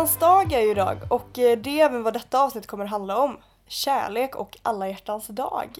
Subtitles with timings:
[0.00, 2.90] hjärtans dag är ju idag och eh, det är även vad detta avsnitt kommer att
[2.90, 3.36] handla om.
[3.66, 5.78] Kärlek och alla hjärtans dag.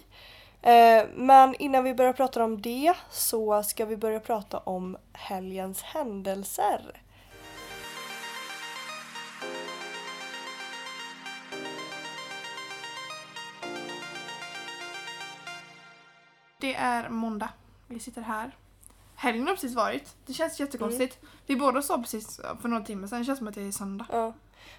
[0.61, 5.81] Eh, men innan vi börjar prata om det så ska vi börja prata om helgens
[5.81, 7.01] händelser.
[16.57, 17.49] Det är måndag.
[17.87, 18.51] Vi sitter här.
[19.21, 20.15] Helgen har precis varit.
[20.25, 21.19] Det känns jättekonstigt.
[21.45, 23.19] Vi båda sa precis för några timmar sedan.
[23.19, 24.05] Det känns som att det är söndag.
[24.11, 24.33] Ja.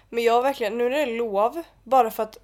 [0.09, 2.37] Men jag verkligen, nu när det är lov, bara för att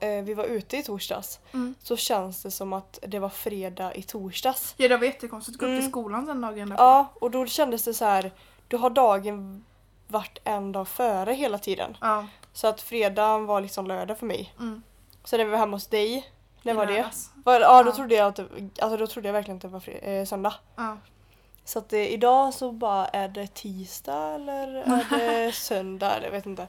[0.00, 1.74] eh, vi var ute i torsdags Mm.
[1.82, 4.74] så känns det som att det var fredag i torsdags.
[4.76, 5.80] Ja, det var jättekonstigt att gå upp Mm.
[5.82, 6.82] till skolan den dagen därpå.
[6.82, 8.32] Ja, och då kändes det så här,
[8.68, 9.64] då har dagen
[10.08, 11.96] varit en dag före hela tiden.
[12.00, 12.26] Ja.
[12.52, 14.54] Så att fredagen var liksom lördag för mig.
[14.58, 14.82] Mm.
[15.24, 16.26] Sen när vi var hemma hos dig,
[16.66, 17.06] när var det?
[17.44, 17.94] Var, ja, då Ja.
[17.94, 18.46] trodde jag att det,
[18.82, 20.54] alltså då trodde jag verkligen att det var fre- eh, söndag.
[20.76, 20.96] Ja.
[21.64, 25.06] Så att eh, idag så bara är det tisdag eller är
[25.46, 26.22] det söndag?
[26.22, 26.68] Jag vet inte.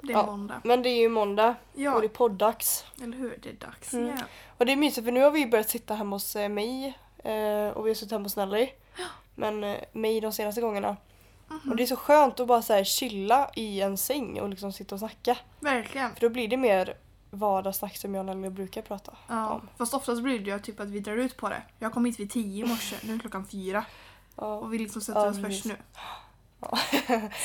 [0.00, 0.26] Det är Ja.
[0.26, 0.60] måndag.
[0.64, 2.84] Men det är ju måndag Ja, och det är poddags.
[3.02, 3.38] eller hur?
[3.42, 4.06] Det är dags Mm.
[4.06, 4.20] igen.
[4.58, 7.68] Och det är mysigt för nu har vi börjat sitta hemma hos eh, mig eh,
[7.68, 8.68] och vi har suttit hemma hos Nelly.
[9.34, 10.96] Men eh, mig de senaste gångerna.
[11.48, 11.70] Mhm.
[11.70, 14.72] Och det är så skönt att bara så här chilla i en säng och liksom
[14.72, 15.36] sitta och snacka.
[15.60, 16.14] Verkligen.
[16.14, 16.96] För då blir det mer
[17.34, 19.48] vardagssnack som jag och Nelly brukar prata Ja.
[19.50, 19.68] om.
[19.78, 21.62] Fast oftast blir det ju typ att vi drar ut på det.
[21.78, 23.84] Jag kom hit vid tio i morse, nu är klockan fyra.
[24.36, 24.54] Ja.
[24.54, 25.76] Och vi liksom sätter Ja, oss först nu.
[26.60, 26.78] Ja.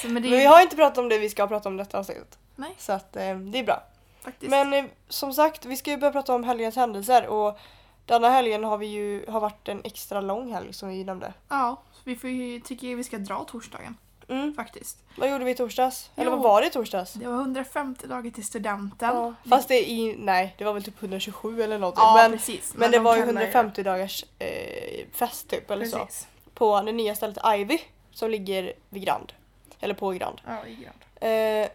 [0.02, 2.00] Så, men det Men vi har inte pratat om det vi ska prata om detta
[2.00, 2.38] avsnittet.
[2.56, 2.76] Nej.
[2.78, 3.84] Så att eh, det är bra.
[4.22, 4.50] faktiskt.
[4.50, 7.60] Men eh, som sagt, vi ska ju börja prata om helgens händelser och
[8.06, 11.34] denna helgen har vi ju har varit en extra lång helg som vi nämnde.
[11.50, 13.98] Ja, vi får ju, tycker vi ska dra torsdagen
[14.30, 14.54] Mm.
[14.54, 14.98] faktiskt.
[15.16, 16.10] Vad gjorde vi i torsdags?
[16.16, 16.32] Eller Jo.
[16.32, 17.14] vad var det i torsdags?
[17.14, 19.16] Det var 150 dagar till studenten.
[19.16, 19.34] Ja.
[19.50, 22.02] Fast det är i, nej det var väl typ 127 eller någonting.
[22.04, 22.74] Ja, men precis.
[22.76, 25.98] men det de var ju kallar 150 dagars eh, fest typ eller så.
[25.98, 26.28] Precis.
[26.54, 27.80] På det nya stället Ivy
[28.12, 29.34] som ligger vid Grand.
[29.80, 30.42] Eller på Grand.
[30.46, 31.62] Ja, i grad.
[31.64, 31.70] Eh,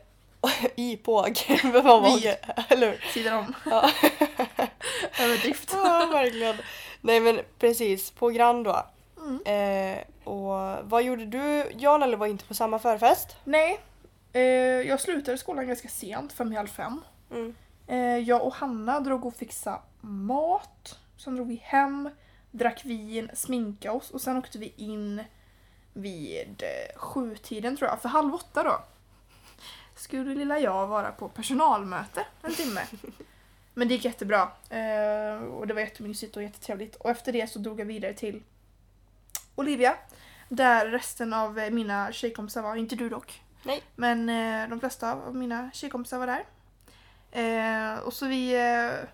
[0.76, 1.12] I på
[1.64, 2.36] Vad var det?
[2.68, 3.04] Eller hur?
[3.12, 3.54] Sidan om.
[3.70, 3.90] Ja.
[5.20, 5.70] Överdrift.
[5.72, 6.56] ja, verkligen.
[7.00, 8.86] Nej men precis, på Grand då.
[9.24, 9.40] Mm.
[9.44, 11.64] Eh, och vad gjorde du?
[11.76, 13.36] Jan eller var inte på samma förfest?
[13.44, 13.80] Nej,
[14.32, 14.42] eh,
[14.88, 17.00] jag slutade skolan ganska sent, fem i halv fem.
[17.30, 17.54] Mm.
[17.86, 20.98] Eh, jag och Hanna drog och fixade mat.
[21.16, 22.10] Sen drog vi hem,
[22.50, 25.22] drack vin, sminkade oss och sen åkte vi in
[25.92, 28.02] vid eh, sjutiden tror jag.
[28.02, 28.78] För halv åtta då
[29.94, 32.80] skulle lilla jag vara på personalmöte en timme.
[33.74, 34.50] Men det gick jättebra.
[34.70, 36.96] Eh, och det var jättemysigt och jättetrevligt.
[36.96, 38.42] Och efter det så drog jag vidare till
[39.54, 39.94] Olivia.
[40.48, 43.42] Där resten av eh, mina tjejkompisar var, inte du dock.
[43.62, 43.82] Nej.
[43.96, 46.44] Men eh, de flesta av mina tjejkompisar var där.
[47.34, 49.08] Eh, och så vi eh,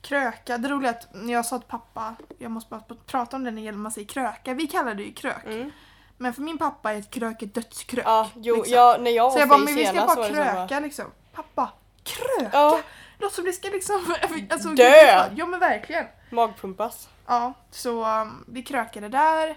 [0.00, 0.58] kröka.
[0.58, 3.50] Det roliga är att när jag sa till pappa, jag måste bara prata om det
[3.50, 4.54] när man säger kröka.
[4.54, 5.46] Vi kallar det ju krök.
[5.46, 5.70] Mm.
[6.16, 8.04] Men för min pappa är ett krök ett dödskrök.
[8.06, 8.74] Ja, jo, liksom.
[8.74, 11.04] ja, när jag var så jag bara, men vi ska bara kröka liksom.
[11.32, 12.50] Pappa, kröka?
[12.52, 12.80] Ja,
[13.18, 14.14] låter som det ska liksom...
[14.50, 15.30] Alltså, Dö!
[15.36, 16.06] Ja men verkligen.
[16.30, 17.08] magpumpas.
[17.26, 19.56] Ja, så um, vi krökade där.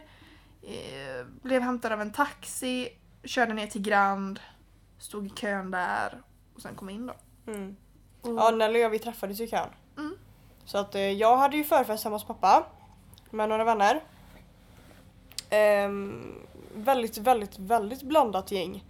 [0.67, 2.89] Eh, blev hämtad av en taxi.
[3.23, 4.39] Körde ner till Grand.
[4.99, 6.21] Stod i kön där.
[6.55, 7.13] Och sen kom in då.
[7.51, 7.75] Mm.
[8.21, 9.69] Och, Ja, Nelly och jag vi träffades ju i kön.
[9.97, 10.17] Mm.
[10.65, 12.65] Så att eh, jag hade ju förfest hemma hos pappa
[13.29, 14.03] med några vänner.
[15.49, 16.35] Ehm,
[16.75, 18.83] väldigt, väldigt, väldigt blandat gäng.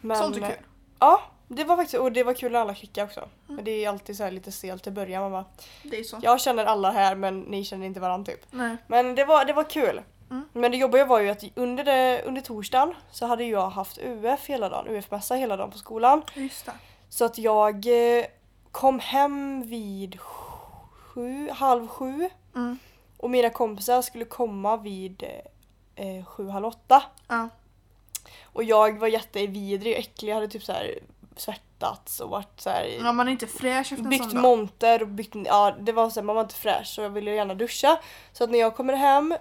[0.00, 0.64] Men, Sånt är kul.
[0.98, 3.20] Ja, det var faktiskt, och det var kul när alla klickade också.
[3.20, 3.56] Mm.
[3.56, 5.22] Men det är alltid så här lite stelt i början.
[5.22, 5.44] Man bara,
[5.82, 6.18] Det är så.
[6.22, 8.40] jag känner alla här men ni känner inte varandra typ.
[8.50, 8.76] Nej.
[8.86, 10.02] Men det var, det var kul.
[10.30, 10.48] Mm.
[10.52, 14.46] Men det jobbiga var ju att under, det, under torsdagen så hade jag haft UF
[14.48, 16.22] hela dagen, UF-mässa hela dagen på skolan.
[16.34, 16.72] Just det.
[17.08, 17.86] Så att jag
[18.18, 18.24] eh,
[18.72, 22.78] kom hem vid sju, halv sju Mm.
[23.16, 25.24] och mina kompisar skulle komma vid
[25.94, 27.02] eh, sju, halv åtta.
[27.28, 27.48] Ja.
[28.44, 30.98] Och jag var jättevidrig och äcklig, jag hade typ så här
[31.36, 35.34] svettats och varit så här, ja, man är inte fräsch efter byggt monter och byggt,
[35.44, 37.98] ja det var så här, man var inte fräsch så jag ville gärna duscha.
[38.32, 39.34] Så att när jag kommer hem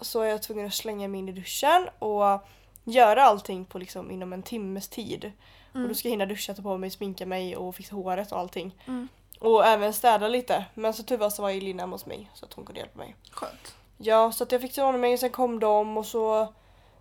[0.00, 2.46] så är jag tvungen att slänga mig in i duschen och
[2.84, 5.32] göra allting på liksom inom en timmes tid.
[5.74, 5.82] Mm.
[5.82, 8.38] Och då ska jag hinna duscha, ta på mig, sminka mig och fixa håret och
[8.38, 8.74] allting.
[8.86, 9.08] Mm.
[9.40, 10.64] Och även städa lite.
[10.74, 12.98] Men så var så var ju Lina hemma hos mig så att hon kunde hjälpa
[12.98, 13.16] mig.
[13.30, 13.76] Skönt.
[13.98, 16.52] Ja, så att jag fixade ordning mig och sen kom de och så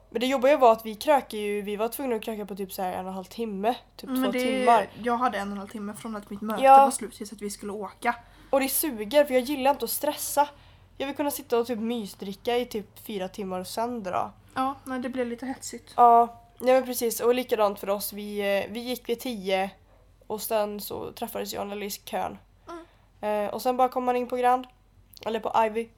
[0.09, 2.73] men det jobbiga var att vi krökade ju, vi var tvungna att kröka på typ
[2.73, 4.89] så här en och en halv timme, typ Men två det, timmar.
[5.03, 6.77] Jag hade en och en halv timme från att mitt möte Ja.
[6.77, 8.15] var slut tills att vi skulle åka.
[8.49, 10.47] Och det suger för jag gillar inte att stressa.
[10.97, 14.31] Jag vill kunna sitta och typ mysdricka i typ fyra timmar och sen dra.
[14.53, 15.94] Ja, nej, det blev lite hetsigt.
[15.95, 17.19] Ja, nej men precis.
[17.19, 18.13] Och likadant för oss.
[18.13, 19.69] Vi, eh, vi gick vid tio
[20.27, 22.38] och sen så träffades jag och Nelly i kön.
[23.21, 24.67] Eh, och sen bara kom man in på Grand.
[25.25, 25.89] Eller på Ivy.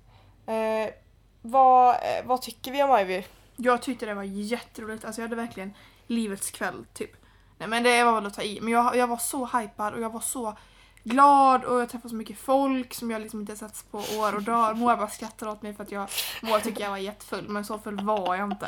[0.46, 0.94] Eh,
[1.42, 3.24] vad, eh, vad tycker vi om Ivy?
[3.56, 5.06] Jag tyckte det var jätteroligt.
[5.06, 5.74] Alltså jag hade verkligen
[6.08, 7.12] livets kväll typ.
[7.58, 8.62] Nej men det var väl att ta i.
[8.62, 10.58] Men jag, jag var så hypad och jag var så
[11.04, 14.44] glad och jag träffade så mycket folk som jag liksom inte sett på år och
[14.44, 14.74] dagar.
[14.74, 16.08] Moa bara skrattar åt mig för att jag,
[16.42, 18.68] Moa tycker jag var jättefull men så full var jag inte.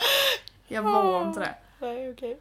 [0.68, 1.56] Jag var inte det.
[1.80, 2.40] Nej okej.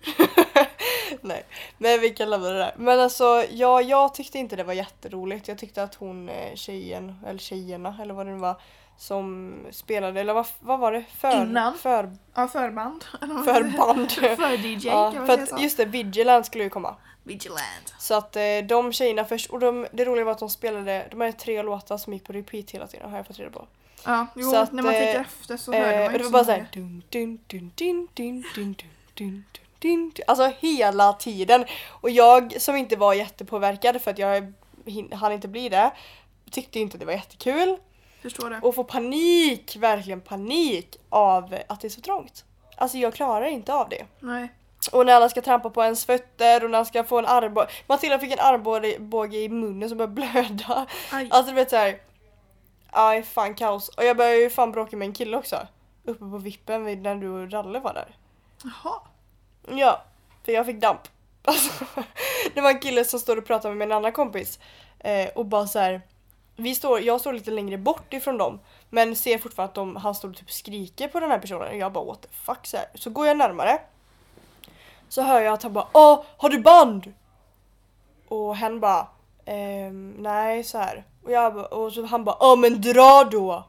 [1.20, 1.44] Nej,
[1.78, 2.75] men vi kan lämna det där.
[2.76, 5.48] Men alltså ja, jag tyckte inte det var jätteroligt.
[5.48, 8.60] Jag tyckte att hon eh, tjejen, eller tjejerna eller vad det nu var
[8.96, 11.04] som spelade, eller vad, vad var det?
[11.19, 11.78] För, Innan.
[11.78, 13.04] För, Ja, förband.
[13.20, 14.10] förband.
[14.12, 16.96] För-DJ ja, för att, just det, Vigilant skulle ju komma.
[17.22, 17.94] Vigilant.
[17.99, 21.20] Så att eh, de tjejerna först, och de, det roliga var att de spelade, de
[21.20, 23.67] hade tre låtar som gick på repeat hela tiden har jag fått reda på.
[24.05, 26.12] Ja, jo, Så att, när man eh, tänker efter så hörde man Eh, ju och
[26.12, 26.69] det var så bara såhär många.
[26.72, 28.75] dun, dun, dun, dun, dun, dun, dun, dun,
[29.14, 29.44] dun,
[29.78, 30.12] dun, dun.
[30.26, 31.64] Alltså hela tiden.
[31.88, 34.52] Och jag som inte var jättepåverkad för att jag
[35.12, 35.90] hann inte bli det
[36.50, 37.76] tyckte inte det var jättekul
[38.23, 38.61] Förstår det.
[38.62, 42.44] och får panik, verkligen panik av att det är så trångt.
[42.76, 44.06] Alltså jag klarar inte av det.
[44.20, 44.49] Nej.
[44.90, 47.69] Och när alla ska trampa på ens fötter och när man ska få en armbåge.
[47.87, 50.87] Matilda fick en armbåge i munnen som började blöda.
[51.12, 51.28] Aj.
[51.31, 52.00] Alltså du vet såhär.
[52.90, 53.88] Aj fan kaos.
[53.88, 55.66] Och jag började ju fan bråka med en kille också.
[56.04, 58.16] Uppe på vippen vid när du och Ralle var där.
[58.64, 59.00] Jaha.
[59.69, 60.04] Ja,
[60.44, 61.00] för jag fick damp.
[61.44, 61.84] Alltså,
[62.54, 64.58] det var en kille som står och pratar med en annan kompis.
[64.98, 66.02] Eh, och bara så här.
[66.56, 68.60] Vi står, jag står lite längre bort ifrån dem.
[68.90, 71.69] Men ser fortfarande att de, han står och typ skriker på den här personen.
[71.69, 72.87] Och jag bara what the fuck så, här.
[72.94, 73.78] så går jag närmare.
[75.11, 77.12] Så hör jag att han bara Åh, har du band?
[78.29, 79.07] Och hen bara
[79.45, 81.05] ehm, nej så här.
[81.25, 83.65] Och, jag, och så han bara åh men dra då.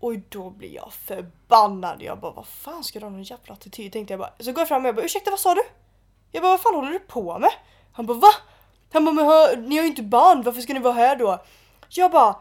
[0.00, 2.02] Och då blir jag förbannad.
[2.02, 3.92] Jag bara vad fan ska du ha någon jävla attityd?
[3.92, 4.32] Tänkte jag bara.
[4.38, 5.62] Så går jag fram och jag bara ursäkta vad sa du?
[6.32, 7.50] Jag bara vad fan håller du på med?
[7.92, 8.30] Han bara va?
[8.92, 11.38] Han bara men hör, ni har ju inte band, varför ska ni vara här då?
[11.88, 12.36] Jag bara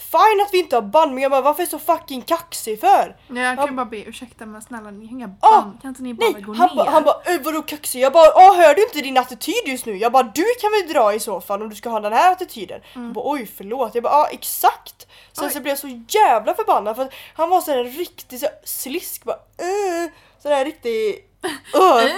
[0.00, 2.80] fine att vi inte har band men jag bara varför är du så fucking kaxig
[2.80, 3.16] för?
[3.28, 5.82] Nej, jag kan ju bara be ursäkta men snälla ni har inga Ah, band.
[5.82, 6.76] kan inte ni bara Nej, gå han ner?
[6.76, 8.00] bara, han bara "Ö, vadå kaxig?
[8.00, 9.96] Jag bara åh hör du inte din attityd just nu?
[9.96, 12.32] Jag bara du kan väl dra i så fall om du ska ha den här
[12.32, 12.80] attityden.
[12.94, 13.94] Han bara oj förlåt.
[13.94, 15.06] Jag bara ja exakt.
[15.32, 15.52] Sen Oj.
[15.52, 18.46] så blev jag så jävla förbannad för att han var så här en riktig så
[18.46, 20.10] här slisk bara äh,
[20.42, 21.14] Sådär riktig
[21.74, 22.10] uh,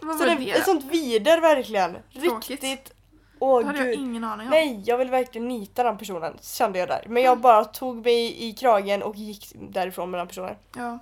[0.00, 0.50] vad så det, det?
[0.50, 1.96] Ett sånt vider verkligen.
[2.22, 2.50] Tråkigt.
[2.62, 2.92] Riktigt.
[3.40, 3.98] Åh det hade jag gud.
[3.98, 4.50] ingen aning om.
[4.50, 7.04] Nej, jag vill verkligen nita den personen kände jag där.
[7.08, 10.54] Men jag bara tog mig i kragen och gick därifrån med den personen.
[10.76, 10.98] Ja.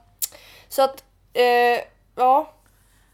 [0.69, 1.43] Så att, eh,
[2.15, 2.53] ja.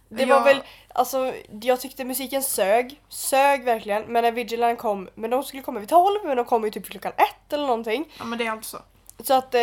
[0.08, 0.62] Det var Jag- väl,
[0.94, 1.32] alltså
[1.62, 3.00] jag tyckte musiken sög.
[3.08, 4.02] Sög verkligen.
[4.02, 6.86] Men när Vigilant kom, men de skulle komma vid 12 men de kom ju typ
[6.86, 8.12] klockan ett eller någonting.
[8.18, 8.82] ja men det är alltså.
[9.20, 9.60] Så att, eh,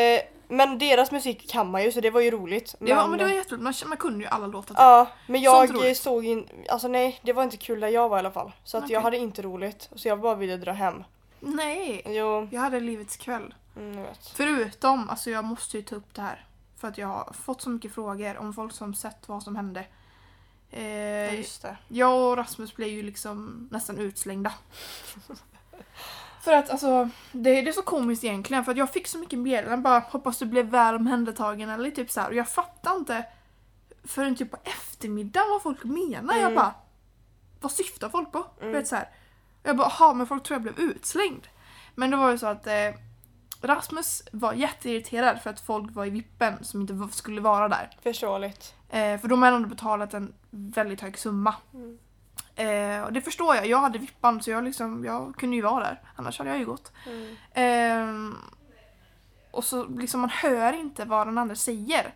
[0.51, 2.75] men deras musik kan man ju så det var ju roligt.
[2.79, 4.67] Det var, men det var jätteroligt, man, man kunde ju alla låtar.
[4.75, 4.79] typ.
[4.79, 8.19] Ja, men jag såg in, alltså nej det var inte kul där jag var i
[8.19, 8.51] alla fall.
[8.63, 9.03] Så att jag Okej.
[9.03, 9.89] hade inte roligt.
[9.95, 11.03] Så jag bara ville dra hem.
[11.39, 13.53] Nej, Jo, jag hade livets kväll.
[13.77, 14.07] mm, jag.
[14.33, 16.45] Förutom, alltså jag måste ju ta upp det här.
[16.77, 19.79] För att jag har fått så mycket frågor om folk som sett vad som hände.
[19.79, 21.77] Ja, Eh, det.
[21.87, 24.53] jag och Rasmus blev ju liksom nästan utslängda.
[26.43, 29.39] för att alltså, det, det är så komiskt egentligen för att jag fick så mycket
[29.39, 32.27] meddelanden bara hoppas du blev väl omhändertagen eller typ så här.
[32.29, 33.25] Och jag fattar inte
[34.03, 36.33] förrän typ på eftermiddagen vad folk menar.
[36.33, 36.55] Jag Mm.
[36.55, 36.73] bara,
[37.59, 38.45] vad syftar folk på?
[38.61, 38.73] Mm.
[38.73, 39.09] Vet, så här.
[39.63, 41.47] Jag bara, jaha men folk tror jag blev utslängd.
[41.95, 42.73] Men det var ju så att eh,
[43.61, 47.89] Rasmus var jätteirriterad för att folk var i vippen som inte skulle vara där.
[48.03, 48.75] Förståeligt.
[48.89, 51.55] Eh, för de hade ändå betalat en väldigt hög summa.
[51.73, 51.97] Mm.
[52.55, 53.67] Eh, och det förstår jag.
[53.67, 56.01] Jag hade vippan så jag, liksom, jag kunde ju vara där.
[56.15, 56.91] Annars hade jag ju gått.
[57.07, 57.35] Mm.
[57.53, 58.35] Ehm,
[59.51, 62.13] och så liksom man hör inte vad den andra säger.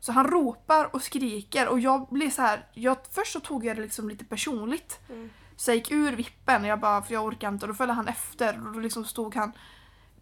[0.00, 2.66] Så han ropar och skriker och jag blir så här.
[2.72, 5.00] Jag, först så tog jag det liksom lite personligt.
[5.08, 5.30] Mm.
[5.56, 7.64] Så jag gick ur vippen jag bara, för jag orkar inte.
[7.64, 9.52] Och då följde han efter och då liksom stod han.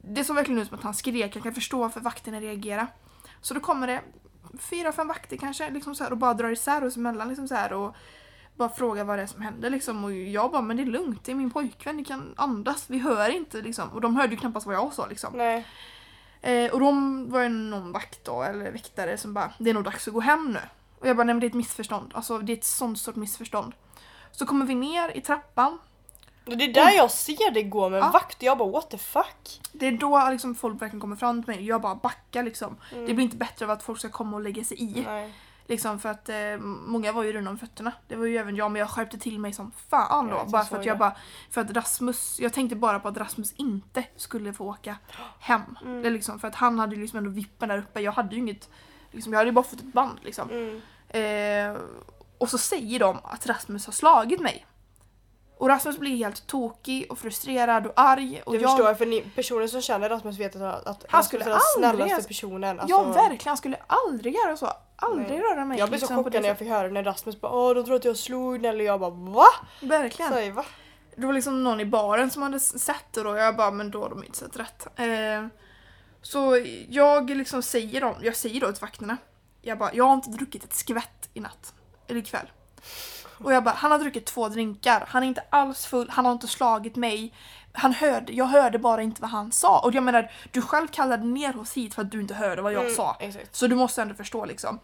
[0.03, 1.37] Det såg verkligen ut som att han skrek.
[1.37, 2.87] Jag kan förstå varför vakterna reagerar.
[3.41, 4.03] Så då kommer det
[4.59, 7.55] fyra, fem vakter kanske liksom så här, och bara drar isär oss emellan liksom så
[7.55, 7.97] här, och
[8.59, 9.71] bara frågar vad det är som händer.
[9.71, 10.05] Liksom.
[10.05, 12.99] Och jag bara, men det är lugnt, det är min pojkvän, ni kan andas, vi
[12.99, 13.63] hör inte.
[13.63, 13.89] Liksom.
[13.89, 15.07] Och de hörde ju knappast vad jag sa.
[15.07, 15.33] Liksom.
[15.37, 15.67] Nej.
[16.41, 19.85] Eh, och de var ju någon vakt då, eller väktare som bara, det är nog
[19.85, 20.61] dags att gå hem nu.
[20.99, 22.13] Och jag bara, nej men det är ett missförstånd.
[22.15, 23.73] Alltså det är ett sånt stort missförstånd.
[24.33, 25.79] Så kommer vi ner i trappan.
[26.47, 28.11] Och det är där jag ser det gå med en Ja.
[28.11, 29.61] vakt och jag bara what the fuck.
[29.73, 31.67] Det är då liksom folk verkligen kommer fram till mig.
[31.67, 32.77] Jag bara backar liksom.
[32.93, 33.07] Mm.
[33.07, 35.05] Det blir inte bättre av att folk ska komma och lägga sig i.
[35.07, 35.35] Nej.
[35.69, 37.93] Liksom för att eh, många var ju runda om fötterna.
[38.09, 40.37] Det var ju även jag men jag skärpte till mig som fan då.
[40.37, 40.89] Ja, bara för att det.
[40.89, 41.17] jag bara,
[41.51, 44.97] för att Rasmus, jag tänkte bara på att Rasmus inte skulle få åka
[45.39, 45.79] hem.
[45.85, 46.03] Mm.
[46.03, 48.01] Det liksom, för att han hade ju liksom ändå vippen där uppe.
[48.01, 48.71] Jag hade ju inget,
[49.11, 50.51] liksom, jag hade ju bara fått ett band liksom.
[50.51, 50.81] Mm.
[51.09, 51.83] Eh,
[52.39, 54.67] och så säger de att Rasmus har slagit mig.
[55.59, 58.43] Och Rasmus blir helt tokig och frustrerad och arg.
[58.47, 61.25] Och Det jag, förstår jag för ni, personer som känner Rasmus vet att, att Han
[61.25, 62.81] skulle är den aldrig- snällaste personen.
[62.89, 64.73] Ja Alltså, verkligen, han skulle aldrig göra så.
[64.97, 65.41] Aldrig Nej.
[65.41, 65.79] röra mig.
[65.79, 67.85] Jag blev så liksom, på chockad när jag fick höra när Rasmus bara åh de
[67.85, 69.45] tror att jag slog Nelly och jag bara va?
[69.83, 70.33] Verkligen.
[70.33, 70.65] Säg va?
[71.17, 73.91] Det var liksom någon i baren som hade sett det då och jag bara men
[73.91, 74.87] då har de inte sett rätt.
[74.97, 75.47] Eh,
[76.23, 79.17] så jag liksom säger dem, jag säger då till vakterna.
[79.63, 81.75] Jag bara, jag har inte druckit ett skvätt i natt.
[82.07, 82.47] Eller ikväll.
[83.39, 85.05] Och jag bara, han har druckit två drinkar.
[85.09, 87.35] Han är inte alls full, han har inte slagit mig.
[87.73, 89.81] Han hörde, jag hörde bara inte vad han sa.
[89.85, 92.73] Och jag menar, du själv kallade ner oss hit för att du inte hörde vad
[92.73, 93.17] jag Mm, sa.
[93.21, 93.55] Exakt.
[93.57, 94.79] Så du måste ändå förstå liksom.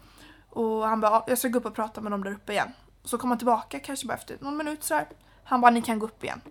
[0.49, 2.73] Och han bara, "Ja, jag ska gå upp och prata med dem där uppe igen.
[3.03, 5.05] Så kom han tillbaka kanske bara efter någon minut sådär.
[5.43, 6.41] Han bara, ni kan gå upp igen.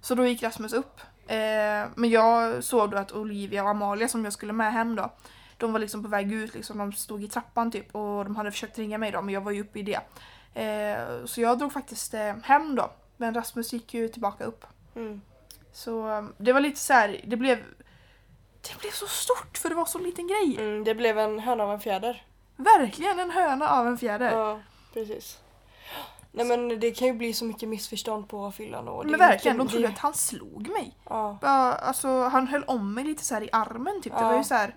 [0.00, 1.00] Så då gick Rasmus upp.
[1.26, 1.36] Eh,
[1.94, 5.12] men jag såg då att Olivia och Amalia som jag skulle med hem då.
[5.56, 8.50] De var liksom på väg ut, liksom, de stod i trappan typ och de hade
[8.50, 10.00] försökt ringa mig då men jag var ju uppe i det.
[10.62, 12.90] Eh, så jag drog faktiskt eh, hem då.
[13.16, 14.64] Men Rasmus gick ju tillbaka upp.
[14.96, 15.20] Mm.
[15.72, 17.58] Så eh, det var lite så här, det blev
[18.62, 20.56] det blev så stort för det var så liten grej.
[20.58, 22.26] Mm, det blev en höna av en fjäder.
[22.56, 24.32] Verkligen en höna av en fjäder.
[24.38, 24.60] Ja,
[24.94, 25.38] precis.
[26.32, 29.56] Nej men det kan ju bli så mycket missförstånd på fyllan och det Men verkligen,
[29.56, 30.96] de mycket- trodde det- att han slog mig.
[31.08, 31.38] Ja.
[31.42, 34.12] Alltså, han höll om mig lite så i armen typ.
[34.12, 34.28] Det Ja.
[34.28, 34.74] var ju så här.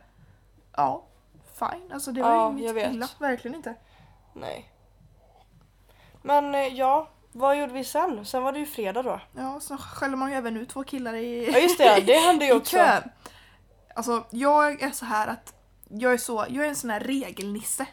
[0.78, 1.04] Ja,
[1.60, 1.92] fine.
[1.94, 3.08] Alltså det var Ja, ju inget illa.
[3.20, 3.76] Verkligen inte.
[4.34, 4.71] Nej.
[6.22, 8.26] Men eh, ja, vad gjorde vi sen?
[8.26, 9.22] Sen var det ju fredag då.
[9.38, 12.46] Ja, så skäller man ju även ut två killar i, Ja just det, det hände
[12.46, 12.78] ju också.
[13.96, 15.54] Alltså jag är så här att
[15.90, 17.86] jag är så, jag är en sån här regelnisse.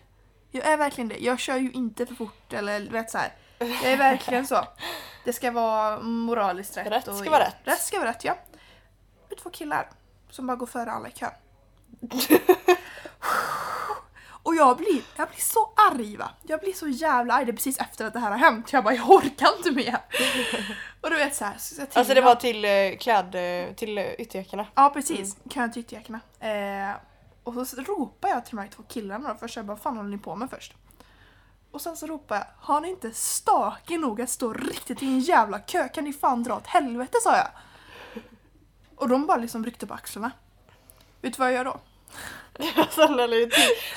[0.50, 1.18] Jag är verkligen det.
[1.18, 3.32] Jag kör ju inte för fort eller du vet så här.
[3.58, 4.64] Jag är verkligen så.
[5.24, 6.86] Det ska vara moraliskt rätt.
[6.86, 7.56] Rätt och- ska vara rätt.
[7.64, 8.34] Rätt ska vara rätt ja.
[9.28, 9.88] Det är två killar
[10.30, 11.30] som bara går före alla i kön.
[14.48, 16.30] Och jag blir, jag blir så arg va.
[16.42, 17.44] Jag blir så jävla arg.
[17.44, 18.72] Det är precis efter att det här har hänt.
[18.72, 19.98] Jag bara, jag orkar inte mer.
[21.00, 21.54] Och du vet så här.
[21.58, 23.34] Så Alltså det var till eh, kläd...
[23.34, 24.66] eh, till eh, ytterjackorna.
[24.74, 26.20] Ja precis, kön till ytterjackorna.
[26.40, 26.96] Eh,
[27.44, 29.56] och så ropar jag till de här två killarna då först.
[29.56, 30.74] Jag bara, vad fan håller ni på med först?
[31.70, 35.20] Och sen så ropar jag, har ni inte stake nog att stå riktigt i en
[35.20, 35.88] jävla kö?
[35.88, 37.48] Kan ni fan dra åt helvete sa jag.
[38.96, 40.30] Och de bara liksom ryckte på axlarna.
[41.20, 41.80] Vet du vad jag gör då?
[42.76, 43.50] Alltså Nelly,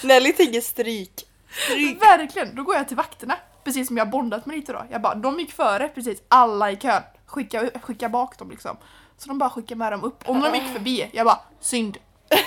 [0.03, 1.27] Nelly tigger stryk.
[1.65, 2.01] Stryk.
[2.01, 3.37] Verkligen, då går jag till vakterna.
[3.63, 4.85] Precis som jag bondat med lite då.
[4.89, 7.03] Jag bara, de gick före precis alla i kön.
[7.25, 8.77] Skicka, skicka bak dem liksom.
[9.17, 10.29] Så de bara skickar med dem upp.
[10.29, 11.97] Och när de gick förbi, jag bara, synd.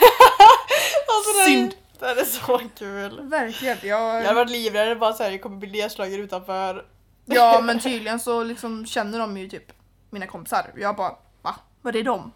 [1.17, 1.75] Alltså, det Synd.
[1.99, 3.21] Det här är så kul.
[3.29, 3.79] Verkligen.
[3.83, 4.35] Jag hade Jag...
[4.35, 6.85] varit livrädd bara såhär, jag kommer bli nedslagen utanför.
[7.25, 9.73] Ja men tydligen så liksom känner de ju typ
[10.11, 10.71] mina kompisar.
[10.77, 11.55] Jag bara, va?
[11.83, 12.33] Var är de?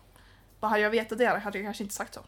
[0.61, 2.21] Bara, hade jag vetat det hade jag kanske inte sagt så.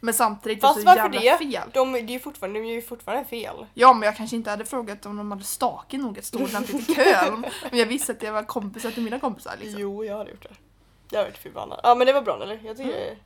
[0.00, 1.38] Men samtidigt Fast är det så varför jävla det?
[1.52, 1.70] fel.
[1.72, 3.66] De, det är ju fortfarande, de gör ju fortfarande fel.
[3.74, 6.90] Ja men jag kanske inte hade frågat om de hade stake nog att stå ordentligt
[6.90, 7.46] i kön.
[7.70, 9.80] Men jag visste att det var kompisar till mina kompisar liksom.
[9.80, 10.54] Jo, jag hade gjort det.
[11.16, 11.80] Jag varit förbannad.
[11.82, 12.60] Ja men det var bra eller?
[12.64, 13.16] Jag tycker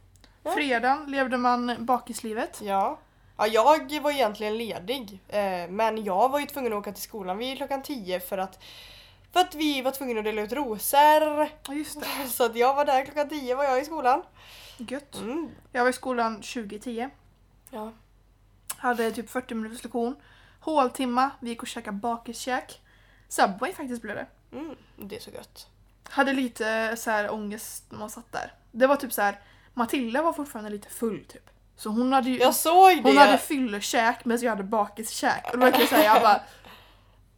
[0.44, 0.56] Mm.
[0.56, 2.60] Fredagen levde man bakislivet.
[2.62, 2.98] Ja.
[3.36, 5.18] Ja, jag var egentligen ledig.
[5.28, 8.62] Eh, men jag var ju tvungen att åka till skolan vid klockan 10 för att,
[9.32, 11.48] för att vi var tvungna att dela ut rosor.
[11.68, 12.28] Ja.
[12.30, 14.22] Så att jag var där klockan 10 var jag i skolan.
[14.76, 15.14] Gött.
[15.16, 15.50] Mm.
[15.72, 17.08] Jag var i skolan 2010.
[17.70, 17.92] Ja.
[18.76, 20.16] Hade typ 40 minuters lektion.
[20.60, 22.80] Håltimma, vi gick och käkade bakiskäk.
[23.28, 24.26] Subway faktiskt blev det.
[24.52, 24.76] Mm.
[24.96, 25.66] Det är så gött.
[26.08, 28.52] Hade lite så här ångest när man satt där.
[28.72, 29.40] Det var typ så här.
[29.74, 31.50] Matilda var fortfarande lite full typ.
[31.76, 33.02] Så hon hade ju Jag såg det!
[33.02, 35.44] hon hade fyllekäk medan jag hade bakiskäk.
[35.52, 36.40] Och var verkligen såhär, jag bara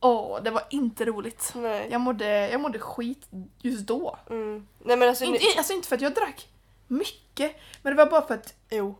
[0.00, 1.52] Åh, det var inte roligt.
[1.55, 1.88] Nej.
[1.90, 3.28] Jag mådde, jag mådde skit
[3.59, 4.19] just då.
[4.31, 4.66] Mm.
[4.78, 6.49] Nej men alltså, Inte, nu- alltså inte för att jag drack
[6.88, 8.99] mycket, men det var bara för att Jo.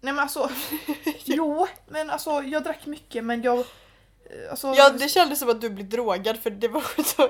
[0.00, 0.50] Nej men alltså,
[1.24, 3.58] jo, men alltså jag drack mycket men jag...
[3.58, 3.64] eh,
[4.50, 7.28] Alltså, Ja det kändes som att du blev drogad för det var så...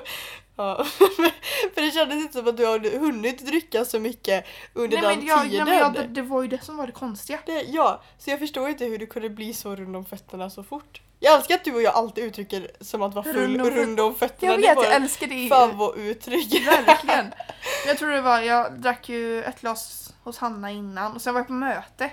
[0.55, 0.83] Ja.
[1.73, 5.25] för det kändes inte som att du hade hunnit dricka så mycket under nej, den
[5.27, 5.65] jag, tiden.
[5.65, 7.39] nej, men jag, det, det var ju det som var det konstiga.
[7.45, 10.63] Det, ja, så jag förstår inte hur du kunde bli så rund om fötterna så
[10.63, 11.01] fort.
[11.23, 13.73] Jag älskar att du och jag alltid uttrycker som att vara full Rund om och
[13.73, 14.51] rund om fötterna.
[14.51, 15.49] Jag vet, jag älskar det.
[15.49, 16.67] favorituttryck.
[16.67, 17.33] Verkligen.
[17.87, 21.39] Jag tror det var, jag drack ju ett glas hos Hanna innan och sen var
[21.39, 22.11] jag på möte.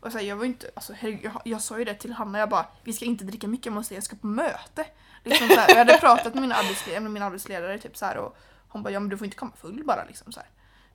[0.00, 2.38] Och så här, jag var inte, alltså, herregud, jag, jag sa ju det till Hanna,
[2.38, 4.86] jag bara vi ska inte dricka mycket, måste jag ska på möte.
[5.24, 8.36] Liksom så här, jag hade pratat med min arbetsledare, min arbetsledare typ så här, och
[8.68, 10.48] hon bara ja men du får inte komma full bara liksom så här.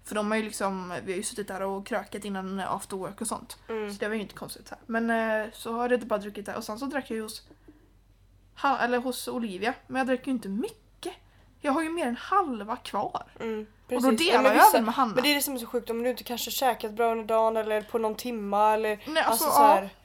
[0.03, 3.21] För de har ju liksom, vi har ju suttit där och krökat innan after work
[3.21, 3.57] och sånt.
[3.69, 3.93] Mm.
[3.93, 4.67] Så det var ju inte konstigt.
[4.67, 4.83] Så här.
[4.85, 5.09] Men
[5.43, 7.43] eh, så har jag inte bara druckit där och sen så drack jag ju hos,
[8.79, 11.13] eller hos Olivia, men jag drack ju inte mycket.
[11.63, 13.23] Jag har ju mer än halva kvar.
[13.39, 14.07] Mm, Och då.
[14.07, 15.13] Ja, delar men jag även med Hanna.
[15.15, 17.25] Men det är det som är så sjukt om du inte kanske käkat bra under
[17.25, 19.61] dagen eller på någon timma eller Nej, alltså, alltså, så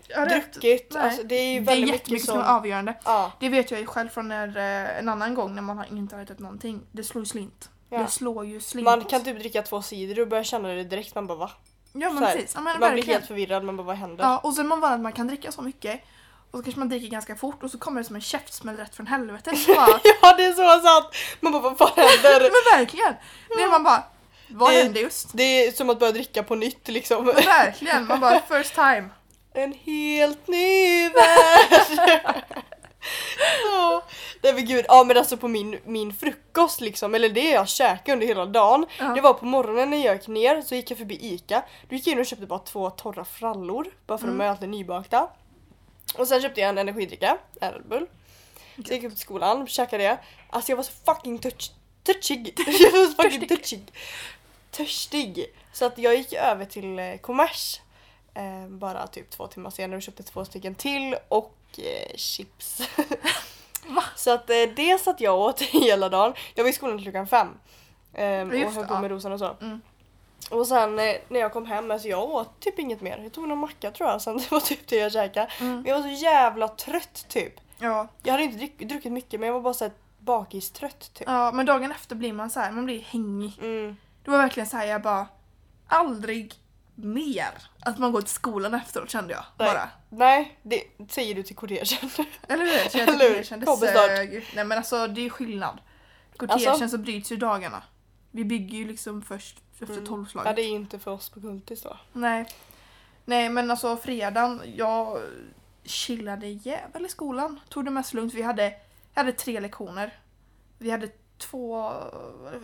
[0.09, 0.53] ja, här, rätt.
[0.53, 0.97] druckit.
[0.97, 2.55] Alltså, det är ju Det är väldigt jättemycket mycket som är som...
[2.55, 2.95] avgörande.
[3.05, 3.33] Ja.
[3.41, 6.17] Det vet jag ju själv från när, eh, en annan gång när man har inte
[6.17, 6.83] har ätit någonting.
[6.93, 7.71] Det slår ju slint.
[7.91, 7.99] Ja.
[7.99, 11.15] Det slår ju slink Man kan typ dricka två sidor och börja känna det direkt.
[11.15, 11.51] Man bara va?
[11.93, 12.53] Ja men precis.
[12.55, 13.65] Ja, men Man blir helt förvirrad.
[13.65, 14.25] Man bara vad händer?
[14.25, 16.01] Ja, och så är man van att man kan dricka så mycket.
[16.51, 18.95] Och så kanske man dricker ganska fort och så kommer det som en käftsmäll rätt
[18.95, 19.59] från helvetet.
[19.59, 21.07] Så bara, Ja det är så sant!
[21.41, 22.41] Man bara vad fan händer?
[22.73, 23.15] men verkligen!
[23.57, 24.03] Det är man bara,
[24.49, 25.29] vad Det- hände just?
[25.33, 27.25] Det är som att börja dricka på nytt liksom.
[27.25, 29.09] Men verkligen, man bara first time.
[29.55, 32.43] En helt ny värld!
[33.65, 34.03] Ja.
[34.43, 38.13] Nej men gud, ja men alltså på min, min frukost liksom, eller det jag käkade
[38.13, 38.87] under hela dagen.
[38.99, 39.05] Ja.
[39.15, 41.63] Det var på morgonen när jag gick ner så gick jag förbi ICA.
[41.89, 43.87] Då gick jag in och köpte bara två torra frallor.
[44.07, 44.39] Bara för Mm.
[44.39, 45.29] de är alltid nybakta.
[46.19, 48.07] Och sen köpte jag en energidricka, en Red Bull.
[48.77, 50.19] Så jag gick upp till skolan, käkade det.
[50.51, 51.71] Alltså jag var så fucking touch,
[52.03, 52.55] touchig.
[52.81, 53.49] jag var så fucking Törstig.
[53.49, 53.93] touchig.
[54.71, 55.47] Törstig.
[55.73, 57.81] Så att jag gick över till eh, kommers.
[58.35, 62.83] Eh, bara typ två timmar senare och köpte två stycken till och eh, chips.
[64.17, 66.35] Så att eh, det satt jag åt hela dagen.
[66.55, 67.49] Jag var i skolan till klockan fem.
[68.15, 69.01] Eh, och Just höll det, på ja.
[69.01, 69.57] med rosen och så.
[69.61, 69.81] Mm.
[70.51, 73.19] Och sen eh, när jag kom hem, alltså jag åt typ inget mer.
[73.23, 75.51] Jag tog någon macka tror jag, sen det var typ det jag käkade.
[75.61, 75.75] Mm.
[75.75, 77.61] Men jag var så jävla trött typ.
[77.79, 81.29] Ja, Jag hade inte drick, druckit mycket men jag var bara såhär bakistrött typ.
[81.29, 83.59] ja, men dagen efter blir man så här, man blir hängig.
[83.63, 83.97] Mm.
[84.25, 85.27] Det var verkligen så här, jag bara,
[85.87, 86.55] aldrig
[86.97, 87.49] mer
[87.81, 89.45] att man går till skolan efteråt kände jag.
[89.59, 89.69] Nej.
[89.75, 89.89] Bara.
[90.09, 92.11] Nej, det säger du till kortegen.
[92.49, 92.73] Eller hur?
[92.83, 93.61] Jag tycker hur?
[93.61, 94.47] det sög.
[94.55, 95.79] Nej men alltså det är skillnad.
[96.37, 96.89] Kortegen Alltså?
[96.89, 97.83] så bryts ju dagarna.
[98.31, 100.07] Vi bygger ju liksom först efter Mm.
[100.07, 100.47] tolvslaget.
[100.51, 101.97] Ja det är inte för oss på Kultis då.
[102.13, 102.47] Nej.
[103.25, 105.21] Nej men alltså fredagen, jag
[105.85, 107.61] chillade jävel i skolan.
[107.69, 108.35] Tog det mest lugnt.
[108.35, 108.75] Vi hade,
[109.15, 110.19] hade tre lektioner.
[110.79, 111.93] Vi hade två,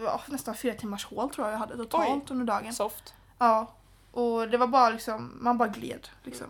[0.04, 2.72] ja, nästan fyra timmars hål tror jag jag hade totalt under dagen.
[2.72, 3.14] Soft.
[3.38, 3.74] Ja.
[4.12, 6.47] Och det var bara liksom, man bara gled liksom.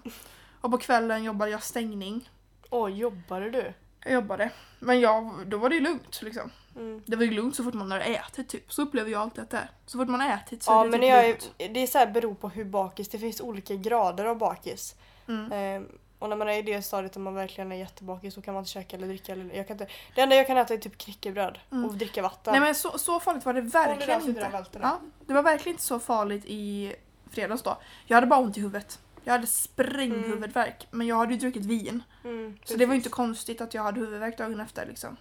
[0.61, 2.31] Och på kvällen jobbade jag stängning.
[2.71, 3.73] Åh, jobbade du?
[4.05, 4.51] Jag jobbade.
[4.79, 6.51] Men jag, då var det ju lugnt liksom.
[6.77, 7.03] Mm.
[7.07, 8.73] Det var ju lugnt så fort man hade ätit typ.
[8.73, 9.71] Så upplever jag alltid att det är.
[9.87, 11.29] Så fort man har ätit så Ja är det men typ jag
[11.69, 14.95] är, det är så här, beror på hur bakis, det finns olika grader av bakis.
[15.29, 15.53] Mm.
[15.53, 18.55] Ehm, och när man är i det stadiet och man verkligen är jättebakis så kan
[18.55, 19.33] man inte käka eller dricka.
[19.33, 21.85] Eller, jag kan inte, det enda jag kan äta är typ knäckebröd Mm.
[21.85, 22.53] och dricka vatten.
[22.53, 24.65] Nej men så, så farligt var det verkligen så inte.
[24.81, 26.95] Ja, det var verkligen inte så farligt i
[27.33, 27.79] fredags då.
[28.07, 29.01] Jag hade bara ont i huvudet.
[29.25, 30.87] Jag hade spränghuvudvärk.
[30.91, 32.03] Men jag hade ju druckit vin.
[32.25, 35.17] Mm, Så det var ju inte konstigt att jag hade huvudvärk dagen efter liksom.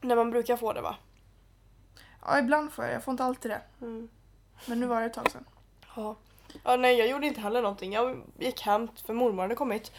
[0.00, 0.96] När man brukar få det va?
[2.26, 3.60] Ja ibland får jag Jag får inte alltid det.
[3.80, 4.08] Mm.
[4.66, 5.44] Men nu var det ett tag sedan.
[5.96, 6.16] Ja.
[6.64, 6.76] ja.
[6.76, 7.92] Nej jag gjorde inte heller någonting.
[7.92, 9.92] Jag gick hem för mormor hade kommit.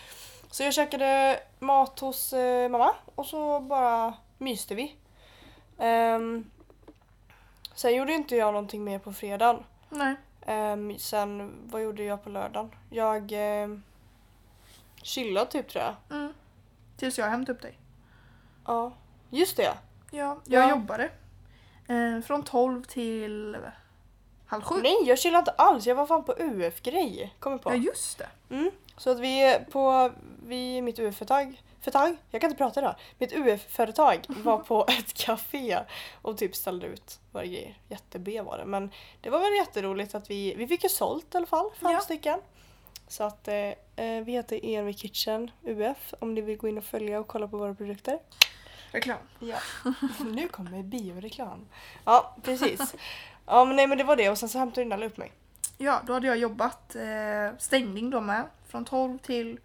[0.52, 4.96] Så jag käkade mat hos eh, mamma och så bara myste vi.
[5.78, 6.52] Um,
[7.76, 9.64] sen gjorde inte jag någonting mer på fredagen.
[9.90, 10.16] Nej.
[10.50, 12.72] Ehm, sen vad gjorde jag på lördagen?
[12.90, 13.32] Jag
[13.64, 13.84] um,
[15.04, 15.96] chillade typ tror jag.
[16.18, 16.34] Mm.
[16.98, 17.80] Tills jag hämtade upp dig.
[18.66, 18.94] Ja,
[19.30, 19.74] just det.
[20.12, 20.70] Ja, jag Ja.
[20.70, 21.10] jobbade.
[21.88, 23.58] Eh, från 12 till
[24.46, 24.76] halv sju.
[24.84, 25.88] Nej jag chillade inte alls.
[25.88, 27.36] Jag var fan på UF-grej.
[27.40, 27.70] Kommer på.
[27.72, 28.30] Ja just det.
[28.50, 28.72] Mm.
[28.98, 30.12] Så att vi är på
[30.46, 32.96] vi, mitt UF-företag, företag, jag kan inte prata idag.
[33.18, 35.80] Mitt UF-företag var på ett café
[36.22, 37.78] och typ ställde ut våra grejer.
[37.88, 41.38] Jätte-B var det men det var väl jätteroligt att vi, vi fick ju sålt i
[41.38, 42.00] alla fall, fem Ja.
[42.00, 42.40] stycken.
[43.08, 46.84] Så att eh, eh, vi heter ENV Kitchen UF om ni vill gå in och
[46.84, 48.20] följa och kolla på våra produkter.
[48.92, 49.18] Reklam.
[49.40, 49.58] Ja.
[50.26, 51.68] nu kommer bioreklam.
[52.06, 52.96] Ja precis.
[53.46, 55.32] Ja men nej men det var det och sen så hämtade Nalla upp mig.
[55.78, 58.44] Ja, då hade jag jobbat eh, stängning då med.
[58.68, 59.60] Från 12 till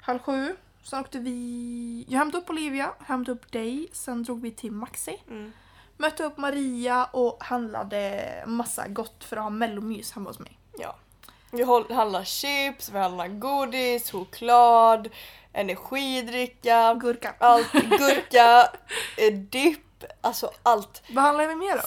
[0.00, 0.56] halv sju.
[0.86, 2.04] Sen åkte vi...
[2.08, 3.88] Jag hämtade upp Olivia, hämtade upp dig.
[3.92, 5.22] Sen drog vi till Maxi.
[5.30, 5.52] Mm.
[5.96, 10.58] Mötte upp Maria och handlade massa gott för att ha mellomys hemma hos mig.
[10.78, 10.96] Ja.
[11.50, 11.62] Vi
[11.94, 15.08] handlar chips, vi handlar godis, choklad,
[15.52, 17.34] energidricka, Gurka.
[17.40, 18.60] allt, gurka,
[19.18, 21.02] eh, dipp, alltså allt.
[21.10, 21.82] Vad handlar vi mer då?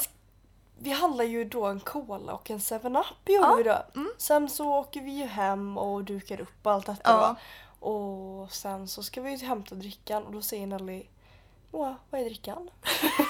[0.82, 3.78] Vi handlar ju då en cola och en 7-Up gjorde Ja, vi då.
[3.96, 4.12] mm.
[4.18, 7.28] Sen så åker vi ju hem och dukar upp allt detta Ja.
[7.28, 7.36] då.
[7.80, 11.04] Och sen så ska vi ju hämta drickan och då säger Nelly
[11.72, 12.70] Moa, vad är drickan?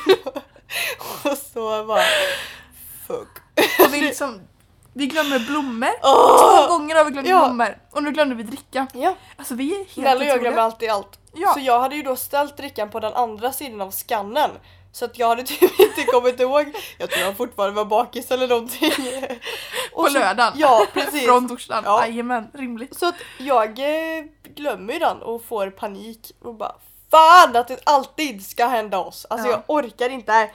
[1.23, 2.01] och så bara
[3.07, 3.37] Fuck.
[3.87, 4.41] Och vi, liksom,
[4.93, 5.89] vi glömmer blommor.
[6.03, 6.67] Åh!
[6.67, 7.45] Två gånger har vi glömt Ja.
[7.45, 7.77] blommor.
[7.91, 8.87] Och nu glömde vi dricka.
[8.93, 9.15] Ja.
[9.35, 11.19] Alltså vi är helt Nelly och jag glömmer alltid allt.
[11.33, 11.53] Ja.
[11.53, 14.51] Så jag hade ju då ställt drickan på den andra sidan av skannen.
[14.91, 16.75] Så att jag hade typ inte kommit ihåg.
[16.97, 18.91] Jag tror jag fortfarande var bakis eller någonting.
[19.93, 20.53] Och På så- lördagen.
[20.55, 21.23] Ja precis.
[21.25, 21.83] Från torsdagen.
[21.85, 22.05] Ja.
[22.07, 22.99] Jajamän, rimligt.
[22.99, 24.25] Så att jag eh,
[24.55, 26.75] glömmer ju den och får panik och bara
[27.11, 29.25] Fan att det alltid ska hända oss.
[29.29, 29.51] Alltså Ja.
[29.53, 30.51] jag orkar inte.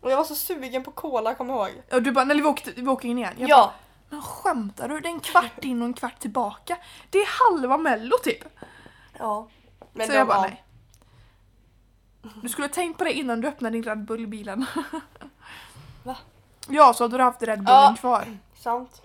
[0.00, 1.82] Och jag var så sugen på cola kommer jag ihåg.
[1.92, 3.32] Och du bara, när vi åkte, vi åker in igen.
[3.38, 3.72] Jag bara, Ja.
[4.10, 5.00] men skämtar du?
[5.00, 6.76] Det är en kvart in och en kvart tillbaka.
[7.10, 8.44] Det är halva mello typ.
[9.18, 9.48] ja.
[9.92, 10.61] Men så jag bara var- nej.
[12.42, 14.66] Du skulle ha tänkt på det innan du öppnade din Red Bull i bilen.
[16.02, 16.16] Va?
[16.68, 17.96] Ja, så hade du haft Red Bullen Ja.
[18.00, 18.38] kvar.
[18.58, 19.02] Sant.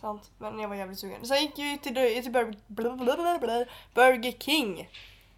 [0.00, 0.30] Sant.
[0.38, 1.26] Men jag var jävligt sugen.
[1.26, 4.88] Sen gick vi till, till Burger, blablabla, Burger King.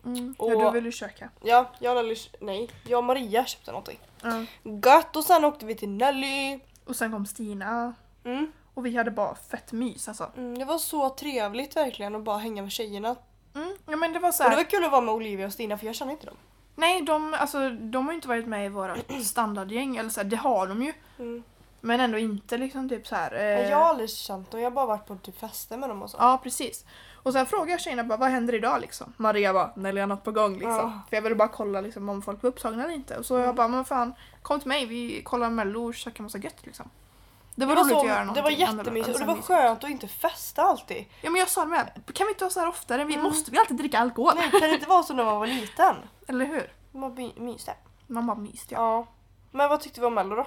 [0.04, 0.34] Mm.
[0.38, 1.30] Och- Ja, du vill ju köka.
[1.42, 3.98] Ja, jag och Nelly, nej, jag och Maria köpte någonting.
[4.22, 4.44] Ja.
[4.92, 6.60] Gött och sen åkte vi till Nelly.
[6.84, 7.94] Och sen kom Stina.
[8.24, 8.52] Mm.
[8.74, 10.30] Och vi hade bara fett mys alltså.
[10.36, 13.16] Mm, det var så trevligt verkligen att bara hänga med tjejerna.
[13.54, 13.76] Mm.
[13.86, 14.64] Ja men det var så Och det här.
[14.64, 16.36] var kul att vara med Olivia och Stina för jag känner inte dem.
[16.76, 19.96] Nej, de, alltså, de har ju inte varit med i våra standardgäng.
[19.96, 20.92] Eller så här, det har de ju.
[21.18, 21.42] Mm.
[21.80, 23.34] Men ändå inte liksom typ så här.
[23.34, 26.02] eh, Jag har aldrig känt dem, jag har bara varit på typ fester med dem
[26.02, 26.16] och så.
[26.20, 26.84] Ja, precis.
[27.22, 29.12] Och sen frågade jag tjejerna bara, vad händer idag liksom?
[29.16, 30.70] Maria bara, Nelly har något på gång liksom.
[30.70, 31.00] Ja.
[31.08, 33.16] För jag ville bara kolla liksom, om folk var upptagna eller inte.
[33.18, 36.38] Och så jag bara, men fan, kom till mig, vi kollar mello och käkar massa
[36.38, 36.90] gött liksom.
[37.54, 38.82] Det var, Det var, roligt så, att göra det någonting var annorlunda.
[38.82, 41.04] jättemysigt och det var skönt att inte festa alltid.
[41.20, 43.04] Ja men jag sa det med, kan vi inte ha så här oftare?
[43.04, 43.24] Vi Mm.
[43.26, 44.32] måste vi alltid dricka alkohol?
[44.36, 45.96] Nej, kan det inte vara så när man var liten?
[46.28, 46.72] Eller hur?
[46.92, 47.74] Man by- myste.
[48.06, 48.78] Man bara myst ja.
[48.78, 49.06] Ja.
[49.50, 50.46] Men vad tyckte vi om Mello då?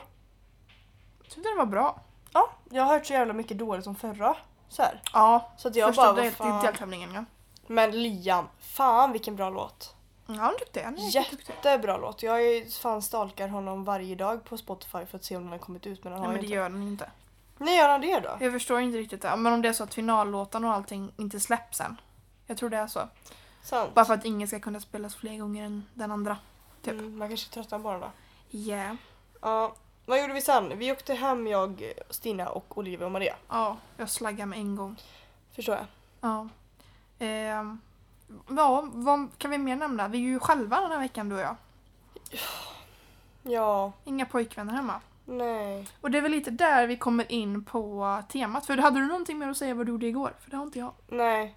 [1.24, 2.02] Tyckte det var bra.
[2.34, 4.36] Ja, jag har hört så jävla mycket dåligt om förra.
[4.70, 5.02] Så, här.
[5.13, 6.63] Ja, så att jag första bara, del, fan.
[6.65, 7.26] deltävlingen ja.
[7.67, 9.96] Men Liam, fan vilken bra låt.
[10.28, 10.82] Ja, han är duktig.
[10.82, 10.98] Han är
[11.32, 11.54] duktig.
[11.54, 12.24] Jättebra låt.
[12.24, 15.60] Jag är fan stalkar honom varje dag på Spotify för att se om den har
[15.60, 16.56] kommit ut men den Nej men det inte.
[16.56, 17.10] gör han inte.
[17.58, 18.38] Nej gör han det då?
[18.40, 19.36] Jag förstår inte riktigt det.
[19.36, 21.98] Men om det är så att finallåtarna och allting inte släpps än.
[22.48, 23.00] Jag tror det är så.
[23.63, 23.94] Sant.
[23.96, 26.38] Bara för att ingen ska kunna spelas fler gånger än den andra.
[26.82, 26.94] typ.
[26.94, 28.12] Mm, man kanske tröttnar på den då.
[28.52, 28.96] Yeah.
[29.42, 29.76] Ja.
[30.06, 30.78] Vad gjorde vi sen?
[30.80, 33.36] Vi åkte hem jag, Stina och Olivia och Maria.
[33.50, 34.96] Ja, jag slaggar med en gång.
[35.52, 35.86] Förstår jag.
[36.22, 36.48] Ja.
[37.20, 37.82] Ehm,
[38.50, 40.08] ja, vad kan vi mer nämna?
[40.08, 41.56] Vi är ju själva den här veckan du och jag.
[43.44, 43.92] Ja.
[44.04, 45.02] Inga pojkvänner hemma.
[45.26, 45.88] Nej.
[46.02, 48.66] Och det är väl lite där vi kommer in på temat.
[48.66, 50.34] För hade du någonting mer att säga vad du gjorde igår?
[50.40, 50.92] För det har inte jag.
[51.08, 51.56] Nej.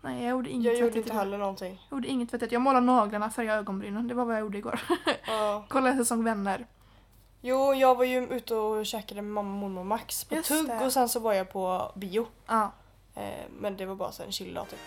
[0.00, 1.18] Nej, jag gjorde inget Jag gjorde inte igår.
[1.18, 1.86] heller någonting.
[1.90, 2.52] Jag gjorde inget vettigt.
[2.52, 4.08] Jag målade naglarna, färgade ögonbrynen.
[4.08, 4.80] Det var vad jag gjorde igår.
[5.26, 5.64] Ja.
[5.68, 6.66] Kollade säsong Vänner.
[7.40, 10.68] Jo, jag var ju ute och käkade med mamma, mormor och Max på Just tugg
[10.68, 10.84] det.
[10.86, 12.26] och sen så var jag på bio.
[12.46, 12.72] Ja.
[13.14, 14.78] Eh, men det var bara så en chill dag typ.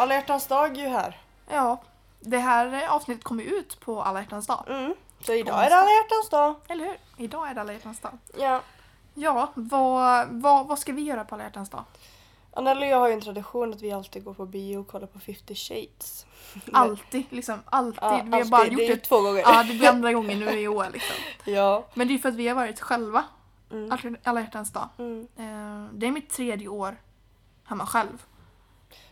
[0.00, 1.18] Alla hjärtans dag är ju här.
[1.48, 1.82] Ja.
[2.20, 4.64] Det här avsnittet kommer ju ut på alla hjärtans dag.
[4.68, 4.94] Mm.
[5.26, 6.54] Så idag är det alla hjärtans dag.
[6.68, 6.96] Eller hur?
[7.16, 8.18] Idag är det alla hjärtans dag.
[8.38, 8.60] Ja.
[9.14, 11.84] Ja, vad, vad, vad ska vi göra på alla hjärtans dag?
[12.52, 15.06] Anneli och jag har ju en tradition att vi alltid går på bio och kollar
[15.06, 16.26] på 50 shades.
[16.72, 17.58] Alltid, liksom.
[17.64, 17.98] Alltid.
[18.02, 18.50] Ja, vi har alltid.
[18.50, 18.96] bara det gjort ju det.
[19.00, 19.40] två gånger.
[19.40, 21.16] Ja, det blir andra gången nu i år liksom.
[21.44, 21.84] ja.
[21.94, 23.24] Men det är för att vi har varit själva
[23.72, 23.92] Mm.
[23.92, 24.88] alla- alla hjärtans dag.
[24.98, 25.20] Mm.
[25.36, 26.96] Eh, Det är mitt tredje år
[27.64, 28.22] hemma själv.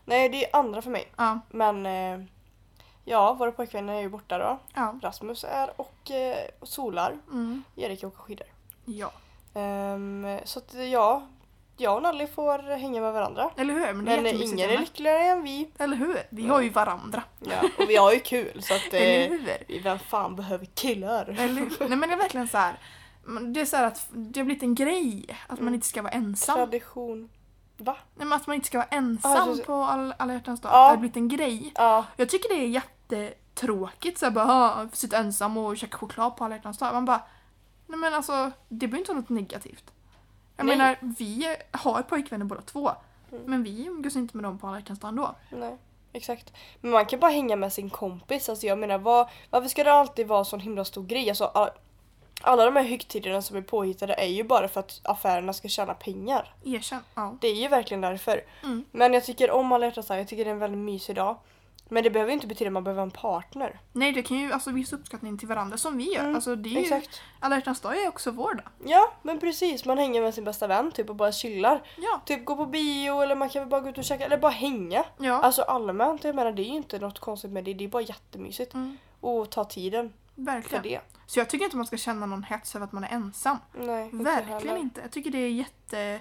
[0.09, 1.09] Nej, det är andra för mig.
[1.17, 2.21] Ja, Men eh,
[3.05, 4.59] ja, våra pojkvänner är ju borta då.
[4.75, 4.95] ja.
[5.03, 7.17] Rasmus är och eh, solar.
[7.31, 8.47] Mm, Erik åker skidor.
[8.85, 9.13] ja.
[9.55, 11.27] Ehm, så att ja,
[11.77, 13.51] jag och Nalli får hänga med varandra.
[13.57, 13.81] Eller hur?
[13.93, 15.69] Men, det är Men jättemysigt ingen är lyckligare än vi.
[15.79, 16.19] Eller hur?
[16.31, 17.23] Vi har ju varandra.
[17.41, 19.57] Ja, och vi har ju kul så att Eller eh, hur?
[19.69, 21.25] vi- vem fan behöver killar?
[21.39, 21.73] Eller hur?
[21.89, 22.79] Nej men det är verkligen så här.
[23.25, 25.75] men Det är så här att det har blivit en grej att man Mm.
[25.75, 26.57] inte ska vara ensam.
[26.57, 27.29] Tradition.
[27.81, 27.97] Va?
[28.15, 30.73] Nej, men att man inte ska vara Ah, ensam så- på all, alla hjärtans dag.
[30.73, 30.85] Ja.
[30.85, 31.73] Det har blivit en grej.
[31.75, 36.45] Ja, Jag tycker det är jättetråkigt så här, bara sitta ensam och käka choklad på
[36.45, 36.95] alla hjärtans dag.
[36.95, 37.23] Man bara,
[37.87, 39.85] nej men alltså det behöver inte vara något negativt.
[40.57, 40.77] Jag Nej.
[40.77, 42.91] menar, vi har pojkvänner båda två.
[43.33, 43.43] Mm.
[43.47, 45.35] Men vi umgås inte med dem på alla hjärtans dag ändå.
[45.51, 45.77] nej.
[46.13, 46.53] Exakt.
[46.81, 48.49] Men man kan bara hänga med sin kompis.
[48.49, 51.29] Alltså jag menar, vad, varför ska det alltid vara en sån himla stor grej?
[51.29, 51.69] Alltså, all,
[52.43, 55.95] alla de här högtiderna som är påhittade är ju bara för att affärerna ska tjäna
[55.95, 56.55] pengar.
[56.65, 57.01] Erkänn.
[57.15, 57.37] Ja.
[57.41, 58.41] Det är ju verkligen därför.
[58.63, 58.85] Mm.
[58.93, 61.37] Men jag tycker om alla hjärtans dag, jag tycker det är en väldigt mysig dag.
[61.91, 63.81] Men det behöver ju inte betyda att man behöver en partner.
[63.93, 66.21] Nej, det kan ju alltså visa uppskattning till varandra som vi gör.
[66.23, 67.21] Mm, Alltså, det är ju, Exakt.
[67.41, 68.67] alla hjärtans dag är också vår dag.
[68.85, 69.85] Ja, men precis.
[69.85, 71.83] Man hänger med sin bästa vän typ och bara chillar.
[71.97, 72.21] Ja.
[72.25, 74.53] Typ gå på bio eller man kan väl bara gå ut och käka eller bara
[74.53, 75.05] hänga.
[75.19, 75.33] Ja.
[75.43, 77.75] Alltså allmänt, jag menar det är ju inte något konstigt med det.
[77.75, 78.75] Det är bara jättemysigt.
[78.75, 80.13] Mm, Och ta tiden
[80.45, 80.83] för verkligen.
[80.83, 81.01] det.
[81.27, 83.57] Så jag tycker inte man ska känna någon hets över att man är ensam.
[83.73, 84.77] Nej, inte Verkligen heller.
[84.77, 85.01] inte.
[85.01, 86.21] Jag tycker det är jätte...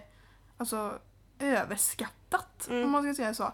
[0.57, 0.99] Alltså
[1.39, 2.67] överskattat.
[2.69, 2.85] Mm.
[2.85, 3.51] Om man ska säga så.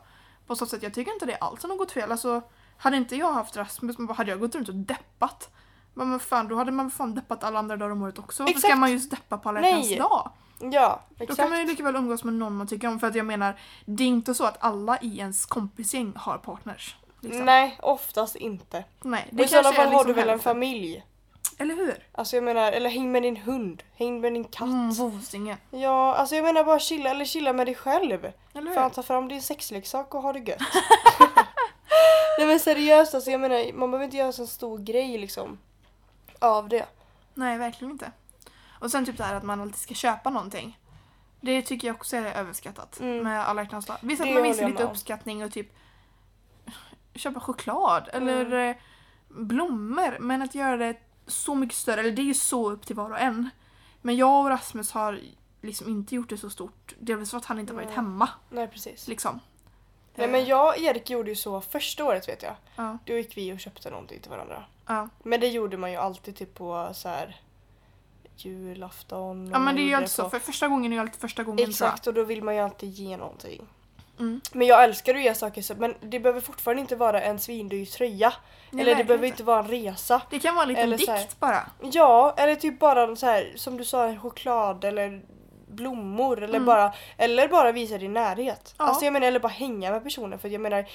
[0.47, 2.11] På så sätt, jag tycker inte det alls är något fel.
[2.11, 2.41] Alltså,
[2.77, 5.49] hade inte jag haft Rasmus, men hade jag gått runt och deppat.
[5.93, 8.43] Men men fan, då hade man fan deppat alla andra dagar om året också.
[8.43, 8.79] Varför ska Exakt.
[8.79, 9.71] man just deppa på alla Nej.
[9.91, 10.31] hjärtans dag?
[10.73, 11.39] Ja, Då exakt.
[11.39, 12.99] kan man ju lika väl umgås med någon man tycker om.
[12.99, 16.95] För att jag menar, det är inte så att alla i ens kompisgäng har partners.
[17.23, 17.45] Liksom.
[17.45, 18.83] Nej, oftast inte.
[19.01, 21.03] Nej, Och det I sådana fall har liksom du väl en familj?
[21.57, 22.07] Eller hur?
[22.11, 24.67] Alltså jag menar, eller häng med din hund, häng med din katt.
[24.67, 25.57] Mm, vosingen.
[25.71, 28.31] Ja, alltså jag menar bara chilla, eller chilla med dig själv.
[28.53, 28.75] Eller hur?
[28.75, 30.59] Fan ta fram din sexleksak och ha det gött.
[32.37, 35.57] Nej men seriöst alltså jag menar man behöver inte göra så stor grej liksom.
[36.39, 36.85] Av det.
[37.33, 38.11] Nej, verkligen inte.
[38.79, 40.79] Och sen typ det här att man alltid ska köpa någonting.
[41.41, 43.23] Det tycker jag också är överskattat Mm.
[43.23, 43.97] med alla hjärtans dag.
[44.01, 45.67] Visst att Det man visar lite uppskattning och typ
[47.15, 48.75] köpa choklad eller eh,
[49.27, 50.17] blommor.
[50.19, 50.95] Men att göra det
[51.27, 53.49] så mycket större, eller det är ju så upp till var och en.
[54.01, 55.19] Men jag och Rasmus har
[55.61, 56.95] liksom inte gjort det så stort.
[56.99, 57.95] Delvis för att han inte varit Nej.
[57.95, 58.29] hemma.
[58.49, 59.07] Nej precis.
[59.07, 59.39] Liksom.
[60.15, 62.55] Nej men jag och Erik gjorde ju så första året vet jag.
[62.75, 64.63] Ja, Då gick vi och köpte någonting till varandra.
[64.85, 65.09] ja.
[65.23, 67.41] Men det gjorde man ju alltid typ på så här
[68.35, 69.49] julafton.
[69.53, 70.29] ja men det är ju alltid så.
[70.29, 72.89] För första gången är ju alltid första gången Exakt och då vill man ju alltid
[72.89, 73.67] ge någonting.
[74.19, 74.41] Mm.
[74.51, 77.85] Men jag älskar att ge saker så men det behöver fortfarande inte vara en svindyr
[77.85, 78.33] tröja.
[78.69, 80.21] Nej, eller det behöver inte vara en resa.
[80.29, 81.69] Det kan vara en liten Eller så här- dikt bara.
[81.81, 85.21] Ja, eller typ bara så här som du sa, choklad eller
[85.67, 86.65] blommor eller Mm.
[86.65, 88.75] bara eller bara visa din närhet.
[88.77, 88.85] Ja.
[88.85, 90.85] Alltså jag menar eller bara hänga med personen för jag menar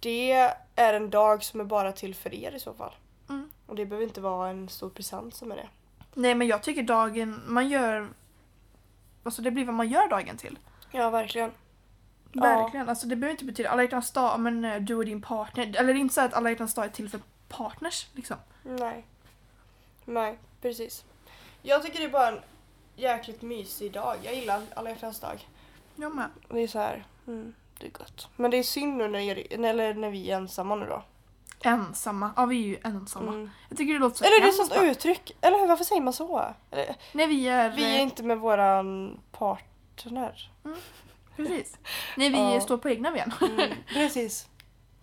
[0.00, 0.32] det
[0.76, 2.92] är en dag som är bara till för er i så fall.
[3.28, 3.50] Mm.
[3.66, 5.68] Och det behöver inte vara en stor present som är det.
[6.14, 8.08] Nej men jag tycker dagen man gör...
[9.24, 10.58] Alltså det blir vad man gör dagen till.
[10.90, 11.50] Ja, verkligen.
[12.34, 12.42] Ja.
[12.42, 12.88] Verkligen.
[12.88, 15.62] Alltså det behöver inte betyda alla hjärtans dag, men eh, du och din partner.
[15.76, 18.36] Eller det är inte så att alla hjärtans dag är till för partners liksom.
[18.62, 19.04] Nej.
[20.04, 21.04] Nej, precis.
[21.62, 22.40] Jag tycker det är bara en
[22.96, 24.16] jäkligt mysig dag.
[24.22, 25.48] Jag gillar alla hjärtans dag.
[25.96, 26.28] Jag med.
[26.48, 28.28] Det är så här, mm, det är gott.
[28.36, 31.02] Men det är synd nu när, jag- eller när vi är ensamma nu då.
[31.60, 32.30] Ensamma.
[32.36, 33.32] Ja vi är ju ensamma.
[33.32, 33.50] Mm.
[33.68, 35.36] Jag tycker det låter så Eller det är ett sånt uttryck.
[35.40, 36.54] Eller hur, varför säger man så?
[36.70, 37.70] Eller, Nej vi är...
[37.70, 40.50] vi är eh, inte med våran partner.
[41.36, 41.76] Precis.
[42.16, 42.60] Nej vi Ja.
[42.60, 43.32] står på egna ben.
[43.40, 44.46] Mm, precis.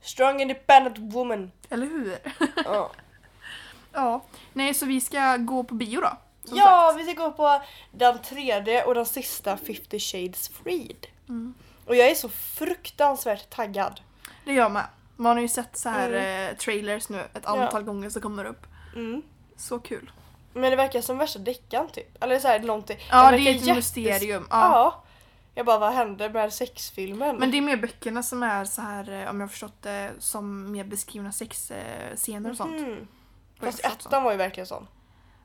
[0.01, 1.51] Strong independent woman.
[1.69, 2.17] Eller hur?
[2.65, 2.91] Ja,
[3.93, 4.23] Ja.
[4.53, 6.17] Nej så vi ska gå på bio då.
[6.43, 6.99] ja sagt.
[7.07, 11.07] vi ska gå på den tredje och den sista 50 shades freed.
[11.29, 11.53] Mm.
[11.85, 14.01] Och jag är så fruktansvärt taggad.
[14.45, 14.85] Det gör med.
[15.15, 16.49] Man har ju sett så här Mm.
[16.51, 18.67] eh, trailers nu ett antal gånger som kommer upp.
[18.95, 19.21] Mm.
[19.57, 20.11] Så kul.
[20.53, 22.23] Men det verkar som värsta deckaren typ.
[22.23, 22.97] Eller så här, någonting.
[23.11, 24.47] Ja det är ett mysterium.
[24.49, 24.57] Ja.
[24.59, 25.03] Ja.
[25.53, 27.35] Jag bara, vad hände med sexfilmen?
[27.35, 30.11] Men det är mer böckerna som är så här, eh, om jag har förstått det,
[30.19, 32.79] som mer beskrivna sexscener och sånt.
[32.79, 33.07] Mm.
[33.59, 34.87] Jag Fast ettan var ju verkligen sån.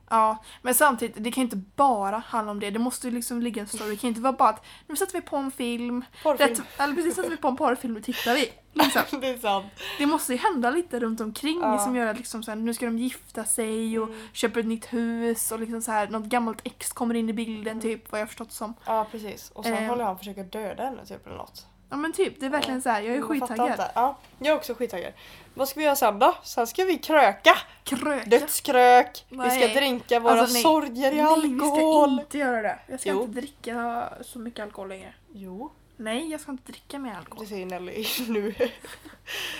[0.09, 2.69] Ja, men samtidigt, det kan ju inte bara handla om det.
[2.69, 3.89] Det måste ju liksom ligga en story.
[3.89, 6.49] Det kan ju inte vara bara att nu sätter vi på en film, Porrfilm.
[6.49, 8.51] rätt, eller precis sätter vi på en porrfilm och tittar vi.
[8.77, 9.01] Liksom.
[9.21, 9.65] det är sant.
[9.97, 11.77] Det måste ju hända lite runt omkring Ja.
[11.79, 14.27] som gör att liksom så här, nu ska de gifta sig och Mm.
[14.33, 17.81] köper ett nytt hus och liksom så här, något gammalt ex kommer in i bilden
[17.81, 18.73] typ vad jag förstått som.
[18.85, 19.51] Ja precis.
[19.51, 19.89] Och sen Eh.
[19.89, 21.65] håller han försöka döda henne typ eller något.
[21.89, 23.83] Ja men typ, det är verkligen så här, jag är Jag skittaggad.
[23.95, 25.13] Ja, jag är också skittaggad.
[25.53, 26.35] Vad ska vi göra sen då?
[26.43, 27.57] Sen ska vi kröka.
[27.83, 28.29] Kröka.
[28.29, 29.25] Dödskrök.
[29.29, 29.73] Vi ska Nej.
[29.73, 30.61] drinka våra Alltså, nej.
[30.63, 32.09] sorger i Nej, alkohol.
[32.09, 32.79] vi ska inte göra det.
[32.87, 33.21] Jag ska Jo.
[33.23, 35.13] inte dricka så mycket alkohol längre.
[35.33, 37.43] Jo, Nej, jag ska inte dricka mer alkohol.
[37.43, 38.55] det säger Nelly nu.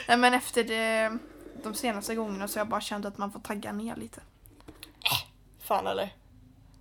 [0.08, 1.17] Nej men efter det,
[1.63, 4.21] de senaste gångerna så har jag bara känt att man får tagga ner lite.
[5.60, 6.13] Fan eller?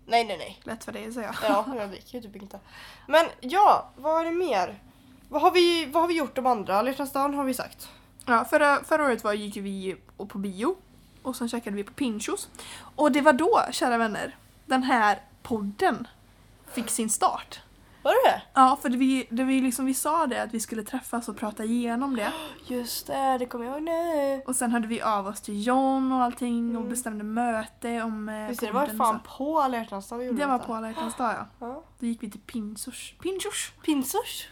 [0.07, 0.61] Nej nej nej.
[0.65, 1.51] Lätt för dig säger jag.
[1.51, 2.61] Ja, jag dricker ju typ inte.
[3.07, 4.81] Men ja, vad är det mer?
[5.29, 6.77] Vad har vi, vad har vi gjort de andra?
[6.77, 7.89] Alla dag har vi sagt.
[8.27, 10.77] Ja, förra, förra året var, gick vi på bio
[11.23, 12.49] och sen käkade vi på Pinchos.
[12.79, 16.09] Och det var då, kära vänner, den här podden
[16.73, 17.61] fick sin start.
[18.07, 18.43] Var det det?
[18.55, 21.37] Ja, för det vi, det vi, liksom, vi sa det att vi skulle träffas och
[21.37, 22.33] prata igenom det.
[22.67, 24.43] Just det, det kommer jag ihåg nu.
[24.47, 26.89] Och sen hörde vi av oss till John och allting och Mm.
[26.89, 30.39] bestämde möte om eh, Visst är det var fan på alla hjärtans dag vi gjorde
[30.39, 31.47] det var på alla hjärtans dag ja.
[31.67, 31.83] Ja.
[31.99, 34.47] Då gick vi till Pinchos, Pinchos, Pinsors.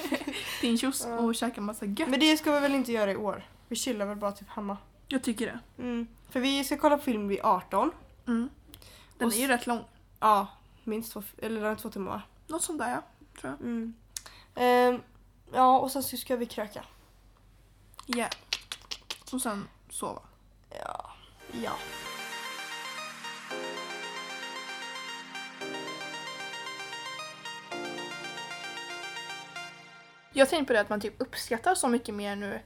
[0.60, 1.18] Pinchos Ja.
[1.18, 2.08] och käkade massa gött.
[2.08, 3.42] Men det ska vi väl inte göra i år?
[3.68, 4.76] Vi chillar väl bara typ hemma.
[5.08, 5.82] Jag tycker det.
[5.82, 6.06] Mm.
[6.30, 7.90] För vi ska kolla på film vid 18.
[8.26, 8.48] Mm.
[9.18, 9.84] Den Och är ju rätt lång.
[10.20, 10.46] Ja,
[10.84, 12.26] minst två, eller den är två timmar?
[12.50, 13.02] Något sånt där ja,
[13.40, 13.60] tror jag.
[13.60, 13.94] Mm.
[14.54, 15.02] Ehm,
[15.52, 16.84] ja, och sen så ska vi kröka.
[18.06, 18.28] Ja.
[19.32, 20.22] Och sen sova.
[20.70, 21.10] Ja.
[21.52, 21.72] Ja.
[30.32, 32.60] Jag tänkte på det att man typ uppskattar så mycket mer nu,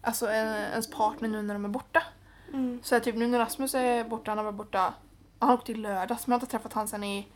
[0.00, 2.02] alltså en, ens partner nu när de är borta.
[2.48, 2.80] Mm.
[2.82, 4.94] Så här, typ nu när Rasmus är borta, han har varit borta,
[5.38, 7.28] han åkte i lördags men jag har inte träffat han sen i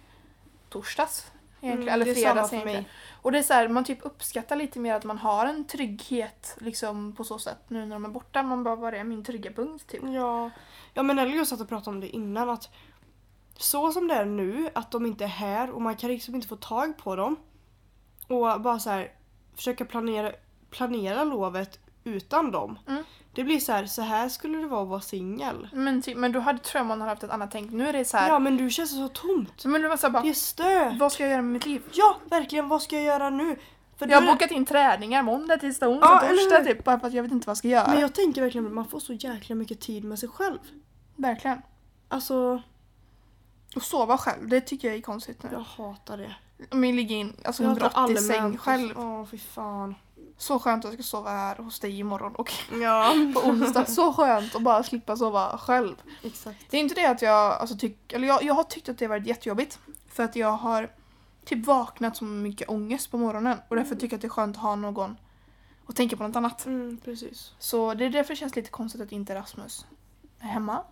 [0.69, 1.33] torsdags.
[1.65, 2.83] Egentligen, Mm, eller fredags egentligen.
[2.83, 2.91] mig.
[3.23, 6.57] Och det är så här, man typ uppskattar lite mer att man har en trygghet
[6.61, 8.43] liksom på så sätt nu när de är borta.
[8.43, 10.03] Man bara, vad är min trygga punkt typ?
[10.05, 10.51] Ja.
[10.95, 12.69] ja, men Ellie satt och pratade om det innan att
[13.57, 16.49] så som det är nu, att de inte är här och man kan liksom inte
[16.49, 17.37] få tag på dem
[18.29, 19.13] och bara så här
[19.57, 20.33] försöka planera,
[20.71, 22.79] planera lovet utan dem.
[22.87, 23.05] Mm.
[23.35, 25.69] Det blir så här, så här skulle det vara att vara singel.
[25.73, 27.71] Men, typ, men då hade, tror jag man hade haft ett annat tänk.
[27.73, 29.65] Nu är det så här, Ja, men du känns så tomt.
[29.65, 30.97] men det var så här bara, Det är stö.
[31.01, 31.83] vad ska jag göra med mitt liv?
[31.93, 32.69] Ja, verkligen.
[32.69, 33.57] Vad ska jag göra nu?
[33.97, 36.65] För Jag har bokat in träningar måndag, tisdag, onsdag, Ja, eller torsdag hur?
[36.75, 36.85] typ.
[36.85, 37.89] Bara för att jag vet inte vad jag ska göra.
[37.91, 40.59] Men jag tänker verkligen att man får så jäkla mycket tid med sig själv.
[41.17, 41.63] Verkligen.
[42.09, 42.63] Alltså,
[43.77, 45.49] Och sova själv, det tycker jag är konstigt nu.
[45.53, 46.35] jag hatar det.
[46.71, 48.61] Om jag ligger in alltså Jag hatar 180 säng allmänt.
[48.61, 48.95] själv.
[48.99, 49.95] Åh, fy fan.
[50.37, 53.15] Så skönt att jag ska sova här hos dig imorgon och Ja.
[53.35, 53.87] på onsdag.
[53.87, 55.95] Så skönt att bara slippa sova själv.
[56.23, 56.71] Exakt.
[56.71, 59.05] Det är inte det att jag, alltså, tyck, eller jag, jag har tyckt att det
[59.05, 59.79] har varit jättejobbigt.
[60.09, 60.91] För att jag har
[61.45, 63.59] typ vaknat så mycket ångest på morgonen.
[63.69, 65.17] Och därför tycker jag att det är skönt att ha någon
[65.87, 66.67] och tänka på något annat.
[66.67, 67.53] Mm, precis.
[67.59, 69.87] Så det är därför det känns lite konstigt att inte Rasmus
[70.41, 70.83] är hemma.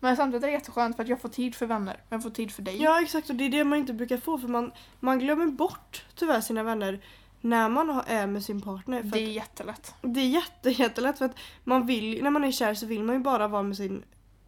[0.00, 2.02] Men samtidigt är det jätteskönt för att jag får tid för vänner.
[2.08, 2.82] Jag får tid för dig.
[2.82, 6.04] Ja exakt och det är det man inte brukar få för man, man glömmer bort
[6.14, 7.00] tyvärr sina vänner
[7.48, 9.02] när man är med sin partner.
[9.02, 9.94] Det är jättelätt.
[10.02, 13.14] det är jätte, jättelätt för att man vill, när man är kär så vill man
[13.16, 14.02] ju bara vara med sin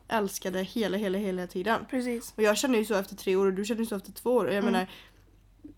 [0.08, 1.80] älskade hela, hela, hela tiden.
[1.90, 2.32] Precis.
[2.36, 4.30] Och jag känner ju så efter tre år och du känner ju så efter två
[4.30, 4.44] år.
[4.44, 4.72] Och jag Mm.
[4.72, 4.86] menar,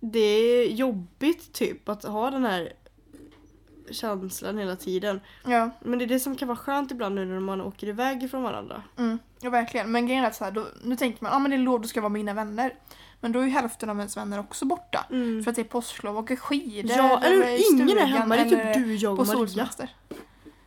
[0.00, 2.72] det är jobbigt typ att ha den här
[3.90, 5.20] känslan hela tiden.
[5.44, 8.22] Ja, Men det är det som kan vara skönt ibland nu när man åker iväg
[8.22, 8.82] ifrån varandra.
[8.98, 9.92] mm, ja verkligen.
[9.92, 11.58] Men grejen är att så här, då, nu tänker man att ah, men det är
[11.58, 12.74] lov, då ska vara med mina vänner.
[13.20, 15.06] Men då är ju hälften av ens vänner också borta.
[15.10, 15.44] Mm.
[15.44, 16.96] För att det är påsklov och åker skidor.
[16.96, 17.72] Ja, eller hur?
[17.72, 18.36] Ingen är hemma.
[18.36, 19.68] Det är eller typ du, jag och Maria.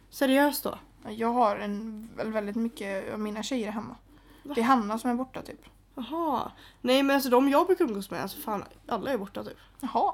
[0.10, 0.80] Seriöst då?
[1.04, 3.96] Ja, Jag har en, väl väldigt mycket av mina tjejer hemma.
[4.44, 4.54] Va?
[4.54, 5.62] Det är Hanna som är borta typ.
[5.96, 6.52] Jaha.
[6.82, 9.58] Nej men alltså de jag brukar umgås med, alltså fan alla är borta typ.
[9.80, 10.14] Jaha.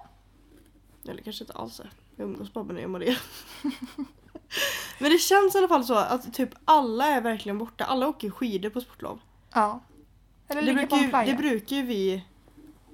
[1.07, 1.91] Eller kanske inte alls är.
[2.15, 3.15] Jag umgås bara med dig och Maria.
[4.99, 7.85] men det känns i alla fall så att typ alla är verkligen borta.
[7.85, 9.19] Alla åker skidor på sportlov.
[9.53, 9.79] Ja.
[10.49, 11.31] Eller Det brukar, på en ju, playa.
[11.31, 12.25] det brukar ju vi,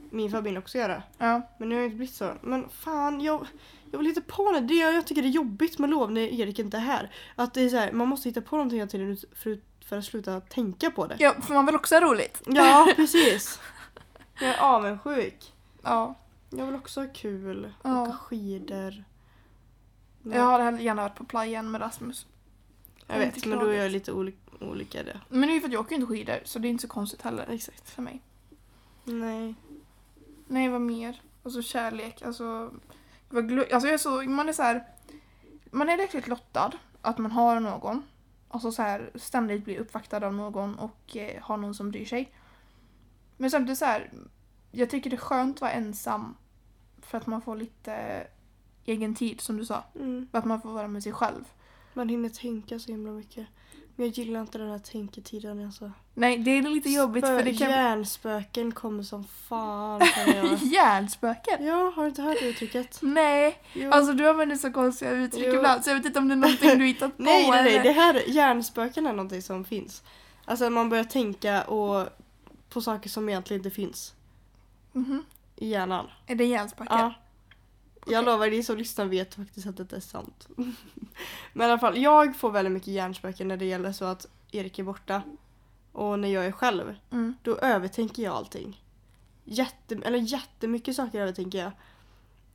[0.10, 1.04] min familj också göra.
[1.18, 1.42] ja.
[1.60, 2.34] Men nu har det inte blivit så.
[2.42, 3.48] Men fan, jag,
[3.92, 4.60] jag vill hitta på det.
[4.60, 4.74] det.
[4.76, 7.12] Jag tycker det är jobbigt med lov när Erik inte är här.
[7.36, 9.98] Att det är så här, man måste hitta på någonting hela tiden ut- för, för
[9.98, 11.16] att sluta tänka på det.
[11.20, 12.42] ja, för man vill också ha roligt.
[12.46, 13.60] Ja, precis.
[14.40, 15.54] Jag är avundsjuk.
[15.84, 16.16] Ja.
[16.50, 18.02] Jag vill också ha kul, Ja.
[18.04, 19.04] åka skidor.
[20.24, 22.26] Jag hade gärna varit på playan med Rasmus.
[23.08, 25.22] jag vet, men då är jag lite olika, olika det.
[25.30, 26.88] Men det är ju för att jag åker inte skidor så det är inte så
[26.88, 27.90] konstigt heller Exakt.
[27.90, 28.22] för mig.
[29.04, 29.56] Nej.
[30.48, 31.22] Nej, vad mer?
[31.44, 32.72] Alltså kärlek, alltså...
[33.32, 34.84] Jag alltså jag är så, man är så här,
[35.72, 38.04] Man är riktigt lottad att man har någon.
[38.48, 42.32] Alltså så här ständigt blir uppvaktad av någon och eh, har någon som bryr sig.
[43.38, 44.12] Men samtidigt så här,
[44.72, 46.38] jag tycker det är skönt att vara ensam.
[47.02, 48.28] För att man får lite
[48.86, 49.84] egen tid som du sa.
[49.96, 50.28] Mm.
[50.32, 51.44] Att man får vara med sig själv.
[51.94, 53.48] Man hinner tänka så himla mycket.
[53.96, 55.92] Men jag gillar inte den här tänketiden alltså.
[56.14, 57.70] Nej, det är lite jobbigt för det kan...
[57.70, 60.02] Hjärnspöken kommer som fan.
[60.62, 61.66] Hjärnspöken?
[61.66, 63.00] ja, har du inte hört det uttrycket?
[63.02, 63.92] Nej, Jo.
[63.92, 65.56] alltså du använder så konstiga uttryck Jo.
[65.56, 67.80] ibland så jag vet inte om det är någonting du hittat på nej, nej, nej,
[67.84, 70.04] det här hjärnspöken är någonting som finns.
[70.46, 72.08] Alltså man börjar tänka och
[72.70, 74.14] på saker som egentligen inte finns
[74.92, 75.24] Mhm.
[75.56, 76.06] i hjärnan.
[76.28, 76.98] Är det hjärnspöken?
[77.00, 77.14] Ja.
[78.06, 80.48] Jag lovar, ni som lyssnar vet faktiskt att detta är sant.
[81.54, 84.80] Men i alla fall, jag får väldigt mycket hjärnspöken när det gäller så att Erik
[84.80, 85.22] är borta.
[85.92, 87.36] Och när jag är själv, Mm.
[87.44, 88.84] då övertänker jag allting.
[89.44, 91.72] Jätte, eller jättemycket saker övertänker jag.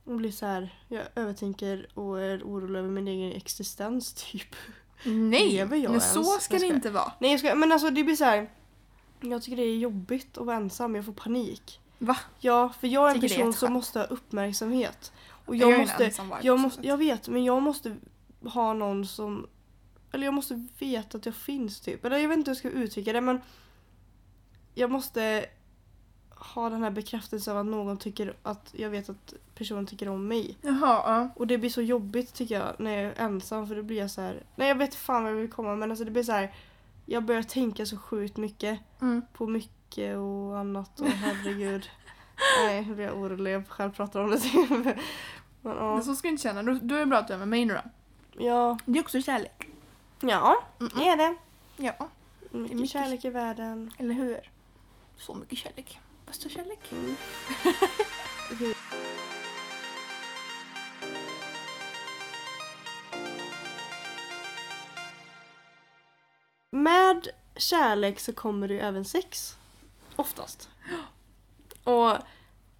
[0.03, 4.55] Och blir så här, jag övertänker och är orolig över min egen existens typ.
[5.03, 6.13] Nej, men ens?
[6.13, 7.11] så ska det inte vara.
[7.19, 8.49] Nej jag ska, men alltså det blir så här.
[9.19, 11.79] Jag tycker det är jobbigt att vara ensam, jag får panik.
[11.97, 12.17] Va?
[12.39, 15.11] Ja, för jag är en Tycker person som måste ha uppmärksamhet.
[15.45, 17.95] Och Jag, jag, är en måste, jag, måste, jag vet, men jag måste
[18.43, 19.47] ha någon som...
[20.11, 22.05] Eller jag måste veta att jag finns typ.
[22.05, 23.41] Eller jag vet inte hur jag ska uttrycka det men...
[24.73, 25.45] Jag måste
[26.29, 30.27] ha den här bekräftelsen av att någon tycker att jag vet att personen tycker om
[30.27, 30.57] mig.
[30.61, 31.29] Jaha, ja.
[31.35, 34.11] Och det blir så jobbigt tycker jag när jag är ensam för då blir jag
[34.11, 34.43] så här.
[34.55, 36.53] Nej jag vet fan vad jag vill komma men alltså det blir så här.
[37.05, 39.21] Jag börjar tänka så sjukt mycket Mm.
[39.33, 41.89] på mycket och annat och herregud.
[42.65, 43.53] Nej, nu blir jag orolig.
[43.53, 44.41] Jag själv pratar om det.
[45.61, 45.93] Men, ja.
[45.95, 46.63] Men så ska du inte känna.
[46.63, 47.81] Då, då är det bra att du är med mig nu då.
[48.45, 48.77] ja.
[48.85, 49.67] Det är också kärlek.
[50.19, 51.35] Ja, det är det.
[51.77, 52.07] Ja,
[52.51, 52.91] Mycket mycket.
[52.91, 53.91] kärlek i världen.
[53.97, 54.39] eller hur?
[55.17, 55.99] Så mycket kärlek.
[56.25, 56.79] Bästa kärlek.
[56.91, 57.15] Mm.
[66.71, 69.57] Med kärlek så kommer det ju även sex.
[70.15, 70.69] Oftast.
[71.83, 72.17] Och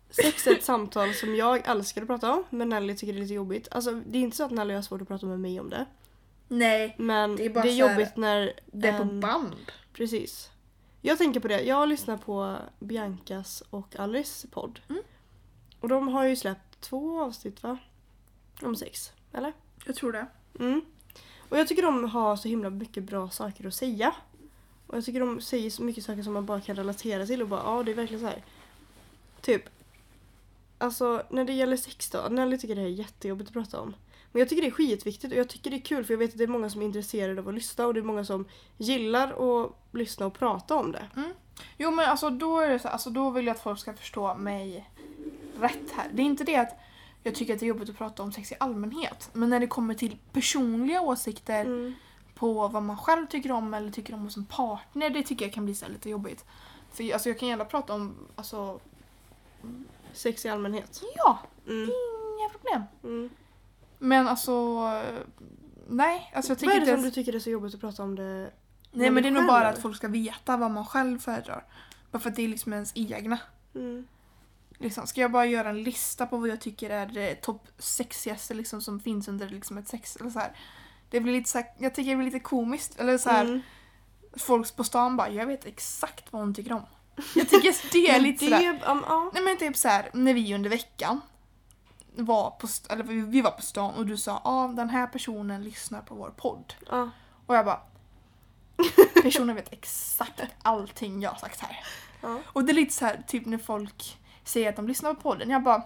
[0.09, 3.21] sex är ett samtal som jag älskar att prata om men Nelly tycker det är
[3.21, 3.67] lite jobbigt.
[3.71, 5.85] Alltså det är inte så att Nelly har svårt att prata med mig om det.
[6.47, 8.53] Nej, Men Det det är är, bara så här- jobbigt när...
[8.65, 9.55] det är på en- band.
[9.93, 10.49] Precis.
[11.01, 11.61] Jag tänker på det.
[11.61, 14.79] Jag lyssnar på Biancas och Alice podd.
[14.89, 15.01] Mm.
[15.79, 17.77] Och de har ju släppt två avsnitt va?
[18.61, 19.11] Om sex.
[19.33, 19.53] Eller?
[19.85, 20.25] Jag tror det.
[20.59, 20.81] Mm.
[21.49, 24.15] Och jag tycker de har så himla mycket bra saker att säga.
[24.87, 27.47] Och jag tycker de säger så mycket saker som man bara kan relatera till och
[27.47, 28.43] bara ja det är verkligen så här.
[29.41, 29.63] Typ.
[30.77, 32.27] Alltså när det gäller sex då.
[32.29, 33.95] Nelly tycker det här är jättejobbigt att prata om.
[34.31, 36.31] Men jag tycker det är skitviktigt och jag tycker det är kul för jag vet
[36.31, 38.45] att det är många som är intresserade av att lyssna och det är många som
[38.77, 39.27] gillar
[39.63, 41.07] att lyssna och prata om det.
[41.77, 44.35] Jo men alltså då är det så alltså då vill jag att folk ska förstå
[44.35, 44.89] mig
[45.59, 46.09] rätt här.
[46.13, 46.79] Det är inte det att
[47.23, 49.29] jag tycker att det är jobbigt att prata om sex i allmänhet.
[49.33, 51.93] Men när det kommer till personliga åsikter Mm.
[52.35, 55.53] på vad man själv tycker om eller tycker om hos en partner, det tycker jag
[55.53, 56.45] kan bli så lite jobbigt.
[56.91, 58.79] För alltså, jag kan gärna prata om, alltså,
[60.13, 61.01] Sex i allmänhet.
[61.15, 61.83] ja, Mm.
[62.39, 62.83] inga problem.
[63.03, 63.29] Mm.
[63.99, 64.79] Men alltså,
[65.87, 66.31] nej.
[66.35, 68.03] Alltså jag Vad tycker är det inte som du tycker är så jobbigt att prata
[68.03, 68.51] om det?
[68.91, 71.65] Nej men det är nog bara att folk ska veta vad man själv föredrar.
[72.11, 73.39] Bara för att det är liksom ens egna.
[73.75, 74.07] Mm.
[74.77, 78.53] Liksom, ska jag bara göra en lista på vad jag tycker är det topp sexigaste
[78.53, 80.51] liksom, som finns under liksom, ett sex eller så här.
[81.09, 82.99] Det blir lite så här, jag tycker det blir lite komiskt.
[82.99, 83.61] Eller så här, Mm.
[84.37, 86.85] folk på stan bara, jag vet exakt vad hon tycker om.
[87.35, 88.81] Jag tycker det är Men lite sådär.
[88.87, 89.31] um, ja.
[89.33, 91.21] Nej men typ så här, när vi under veckan
[92.15, 96.01] var på, eller vi- var på stan och du sa ah, den här personen lyssnar
[96.01, 96.73] på vår podd.
[96.89, 97.09] Ja.
[97.45, 97.79] Och jag bara
[99.23, 101.83] personen vet exakt allting jag har sagt här.
[102.21, 102.39] Ja.
[102.45, 105.49] Och det är lite så här typ när folk säger att de lyssnar på podden.
[105.49, 105.83] Jag bara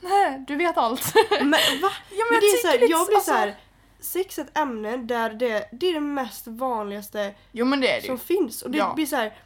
[0.00, 1.14] nej du vet allt.
[1.30, 1.58] Men va?
[2.10, 3.56] ja, Men det är så här, lite jag blir alltså- så här.
[4.00, 8.06] Sex är ett ämne där det, det är det mest vanligaste Jo men det det
[8.06, 8.62] som finns.
[8.62, 8.92] Och det Ja.
[8.94, 9.36] blir så här,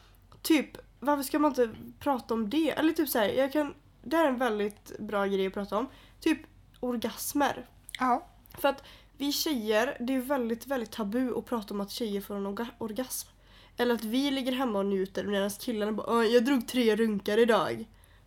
[0.42, 0.70] typ,
[1.00, 2.70] varför ska man inte prata om det?
[2.70, 5.76] Eller typ så här, jag kan, det här är en väldigt bra grej att prata
[5.78, 5.86] om.
[6.20, 6.38] Typ
[6.80, 7.66] orgasmer.
[7.98, 8.26] Ja.
[8.58, 8.82] För att
[9.16, 12.74] vi tjejer, det är väldigt, väldigt tabu att prata om att tjejer får en orga-
[12.78, 13.28] orgasm.
[13.76, 17.38] Eller att vi ligger hemma och njuter medan killarna bara "Åh, jag drog tre runkar
[17.38, 17.84] idag.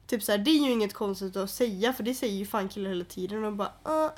[0.07, 2.69] Typ så här, det är ju inget konstigt att säga för det säger ju fan
[2.69, 4.09] killar hela tiden och bara "Åh."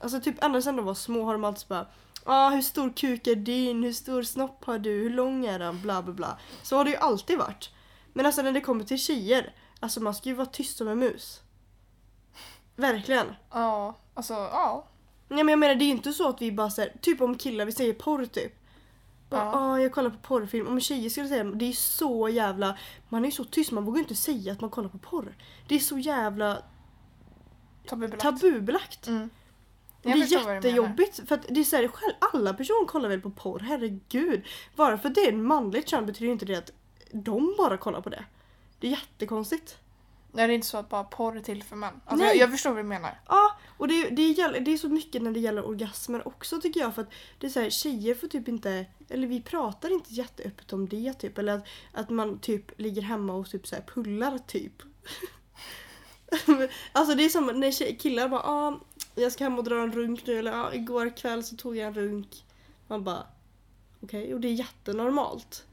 [0.00, 1.86] Alltså typ ända sedan de var små har de alltid bara
[2.24, 3.82] ah, hur stor kuk är din?
[3.82, 4.90] Hur stor snopp har du?
[4.90, 5.80] Hur lång är den?
[5.82, 6.38] Bla bla bla.
[6.62, 7.70] Så har det ju alltid varit.
[8.14, 10.98] Men alltså när det kommer till tjejer, alltså man ska ju vara tyst som en
[10.98, 11.40] mus.
[12.76, 13.26] Verkligen.
[13.50, 13.96] Ja.
[14.14, 14.86] Alltså ja.
[15.28, 17.38] Nej men jag menar det är ju inte så att vi bara säger typ om
[17.38, 18.52] killar, vi säger porr typ.
[19.30, 19.52] Bara, Ja.
[19.54, 20.66] "Ah, jag kollar på porrfilm.
[20.68, 23.96] Om tjejer skulle säga det är så jävla, man är ju så tyst, man vågar
[23.96, 25.36] ju inte säga att man kollar på porr.
[25.68, 26.62] Det är så jävla
[27.86, 28.22] Tabubelagt.
[28.22, 29.06] tabubelagt.
[29.06, 29.30] Mm.
[30.02, 30.16] Det är
[30.54, 34.42] jättejobbigt för att det är så här, själv, alla personer kollar väl på porr, herregud.
[34.76, 36.72] Bara för att det är en manligt kön betyder ju inte det att
[37.14, 38.24] de bara kollar på det.
[38.78, 39.78] Det är jättekonstigt.
[40.32, 42.00] Nej det är inte så att bara porr är till för män.
[42.04, 42.36] Alltså, Nej.
[42.36, 43.20] jag, jag förstår vad du menar.
[43.28, 46.80] Ja, och det, det, gäller, det är så mycket när det gäller orgasmer också tycker
[46.80, 46.94] jag.
[46.94, 50.72] För att det är så här, tjejer får typ inte, eller vi pratar inte jätteöppet
[50.72, 51.38] om det typ.
[51.38, 54.82] Eller att, att man typ ligger hemma och typ så här pullar typ.
[56.92, 58.80] alltså det är som när tjej, killar bara ah,
[59.14, 60.38] jag ska hem och dra en runk nu.
[60.38, 62.44] Eller ah, igår kväll så tog jag en runk.
[62.86, 63.26] Man bara
[64.00, 65.64] okej, och det är jättenormalt.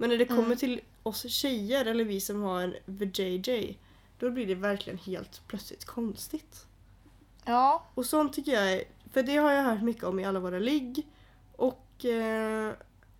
[0.00, 0.56] Men när det kommer Mm.
[0.58, 3.78] till oss tjejer eller vi som har en VJJ.
[4.18, 6.66] Då blir det verkligen helt plötsligt konstigt.
[7.44, 7.84] Ja.
[7.94, 10.58] Och sånt tycker jag är, för det har jag hört mycket om i alla våra
[10.58, 11.06] ligg.
[11.56, 12.72] Och eh,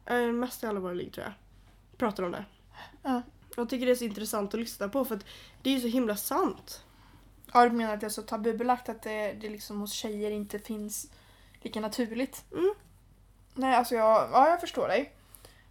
[0.06, 1.32] eh, mest i alla våra ligg tror jag.
[1.98, 2.44] Pratar om det.
[3.02, 3.22] Ja.
[3.56, 5.24] Jag tycker det är så intressant att lyssna på för att
[5.62, 6.84] det är ju så himla sant.
[7.52, 10.58] Ja du menar att det är så tabubelagt att det, det liksom hos tjejer inte
[10.58, 11.10] finns
[11.62, 12.44] lika naturligt?
[12.52, 12.74] Mm.
[13.54, 15.12] Nej alltså jag, ja, jag förstår dig.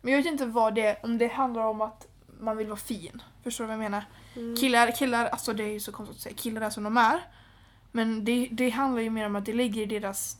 [0.01, 2.07] Men jag vet inte vad det om det handlar om att
[2.39, 3.21] man vill vara fin.
[3.43, 4.05] Förstår du vad jag menar?
[4.35, 4.55] Mm.
[4.55, 7.21] Killar, killar, alltså det är ju så konstigt att säga, killar är som de är.
[7.91, 10.37] Men det, det handlar ju mer om att det ligger i deras,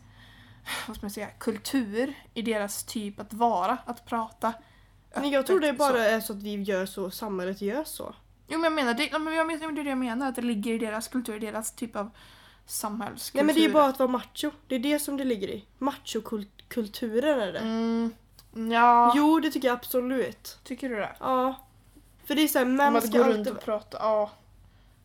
[0.87, 4.53] vad ska man säga, kultur, i deras typ att vara, att prata.
[5.15, 5.97] Men jag tror det bara så.
[5.97, 8.15] är så att vi gör så, samhället gör så.
[8.47, 10.41] Jo men jag menar, det, men jag menar, det är det jag menar, att det
[10.41, 12.09] ligger i deras kultur, i deras typ av
[12.65, 13.45] samhällskultur.
[13.45, 14.51] Nej men det är bara att vara macho.
[14.67, 15.65] Det är det som det ligger i.
[15.77, 17.59] Machokulturen är det.
[17.59, 18.13] Mm,
[18.71, 20.59] ja, Jo det tycker jag absolut.
[20.63, 21.15] tycker du det?
[21.19, 21.55] Ja.
[22.25, 23.37] För det är såhär, Om män att ska gå alltid...
[23.47, 24.31] runt och prata, ja.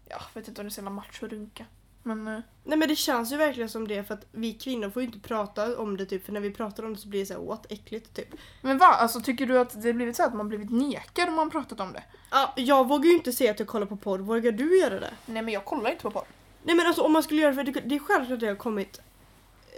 [0.08, 1.64] Ja, jag vet inte om det är så jävla macho runka.
[2.02, 5.02] Men eh, Nej men det känns ju verkligen som det för att vi kvinnor får
[5.02, 7.26] ju inte prata om det typ för när vi pratar om det så blir det
[7.26, 8.28] såhär åt äckligt typ.
[8.60, 8.86] Men va?
[8.86, 11.80] Alltså tycker du att det har blivit så att man blivit nekad om man pratat
[11.80, 12.02] om det?
[12.30, 15.14] Ja, jag vågar ju inte säga att jag kollar på porr, vågar du göra det?
[15.26, 16.24] Nej men jag kollar inte på porr.
[16.62, 18.46] Nej men alltså om man skulle göra det, för det, det är självklart att det
[18.46, 19.00] har kommit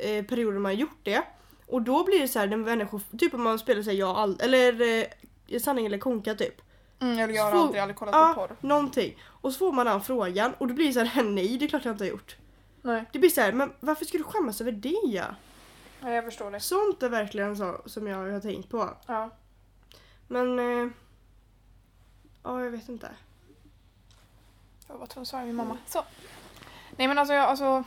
[0.03, 1.23] eh, perioder man har gjort det.
[1.67, 4.41] Och då blir det så här när människor, typ om man spelar sig jag all,
[4.41, 4.81] eller
[5.49, 6.61] eh, sanning eller konka typ.
[7.01, 8.57] Mm, eller jag har aldrig, aldrig kollat Ja, på porr.
[8.61, 9.19] någonting.
[9.25, 11.69] Och så får man den frågan och då blir det så här nej det är
[11.69, 12.37] klart jag inte har gjort.
[12.83, 13.05] Nej.
[13.13, 15.01] Det blir så här, men varför ska du skämmas över det?
[15.05, 15.25] Ja?
[16.01, 16.61] Jag förstår det.
[16.61, 18.91] Sånt är verkligen så som jag har tänkt på.
[19.07, 19.31] Ja.
[20.29, 20.59] Men...
[20.59, 20.89] Eh,
[22.43, 23.09] ja, jag vet inte.
[24.89, 25.79] Jag var tvungen att min mamma.
[25.87, 26.05] Så.
[26.97, 27.85] Nej men alltså jag, alltså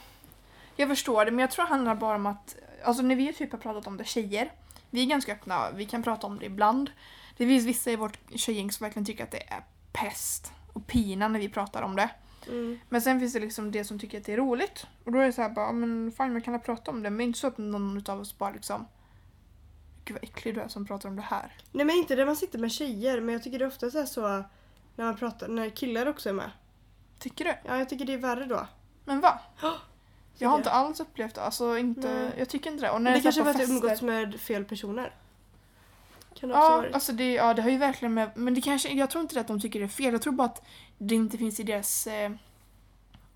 [0.75, 2.55] jag förstår det men jag tror det handlar bara om att
[2.87, 4.51] alltså när vi typ har pratat om det tjejer
[4.89, 6.91] vi är ganska öppna, vi kan prata om det ibland.
[7.37, 9.63] Det finns vissa i vårt tjejgäng som verkligen tycker att det är
[9.93, 12.09] pest och pina när vi pratar om det.
[12.47, 12.79] Mm.
[12.89, 14.87] Men sen finns det liksom det som tycker att det är roligt.
[15.03, 17.03] Och då är det så här bara, "Ja, men fine man kan väl prata om
[17.03, 17.09] det.
[17.09, 18.87] Men inte så att någon av oss bara liksom
[20.05, 21.51] Gud vad äcklig du är som pratar om det här.
[21.71, 24.21] Nej men inte när man sitter med tjejer men jag tycker det ofta är så
[24.95, 26.51] när man pratar, när killar också är med.
[27.19, 27.53] Tycker du?
[27.65, 28.67] Ja jag tycker det är värre då.
[29.05, 29.39] Men va?
[30.37, 31.41] Jag har inte alls upplevt det.
[31.41, 32.31] Alltså inte, Nej.
[32.37, 32.91] jag tycker inte det.
[32.91, 35.15] Och när det kanske för att du umgåtts med fel personer.
[36.33, 38.31] Kan det Ja, alltså det, ja, det har ju verkligen med...
[38.35, 40.13] Men det kanske, jag tror inte att de tycker det är fel.
[40.13, 40.65] Jag tror bara att
[40.97, 42.07] det inte finns i deras...
[42.07, 42.31] Eh,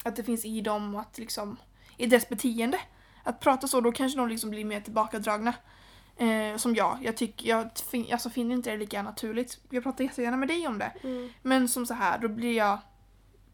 [0.04, 1.58] att det finns i dem att liksom...
[1.98, 2.80] I deras beteende.
[3.24, 5.54] Att prata så, då kanske de liksom blir mer tillbakadragna.
[6.18, 6.98] Eh, som jag.
[7.02, 9.60] Jag, tycker, jag fin, alltså, finner inte det lika naturligt.
[9.70, 10.92] Jag pratar jättegärna med dig om det.
[11.04, 11.30] Mm.
[11.42, 12.78] Men som så här, då blir jag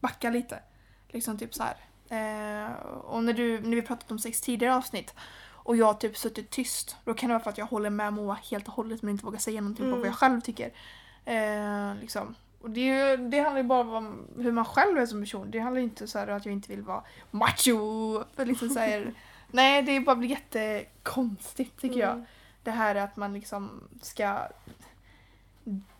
[0.00, 0.62] backa lite.
[1.08, 1.76] Liksom typ så här.
[2.10, 5.14] Eh, och när, du, när vi pratat om sex tidigare avsnitt
[5.50, 8.38] och jag typ suttit tyst, då kan det vara för att jag håller med Moa
[8.50, 9.98] helt och hållet men inte vågar säga någonting på Mm.
[10.00, 10.70] vad jag själv tycker.
[11.24, 12.34] Eh, liksom.
[12.60, 15.50] Och det, det handlar ju bara om hur man själv är som person.
[15.50, 18.24] Det handlar inte så här att jag inte vill vara macho.
[18.36, 19.14] För liksom så här,
[19.50, 22.12] nej, det bara blir jättekonstigt tycker jag.
[22.12, 22.24] Mm.
[22.62, 23.70] Det här att man liksom
[24.02, 24.38] ska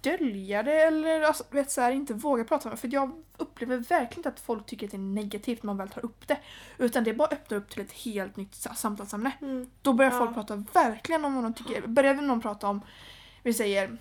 [0.00, 2.80] dölja det eller alltså, vet, så här, inte våga prata om det.
[2.80, 5.88] För jag upplever verkligen inte att folk tycker att det är negativt när man väl
[5.88, 6.38] tar upp det.
[6.78, 9.32] Utan det bara öppnar upp till ett helt nytt sa- samtalsämne.
[9.40, 9.70] Mm.
[9.82, 10.18] Då börjar Ja.
[10.18, 11.86] folk prata verkligen om vad de tycker.
[11.86, 12.80] Börjar någon prata om,
[13.42, 13.98] vi säger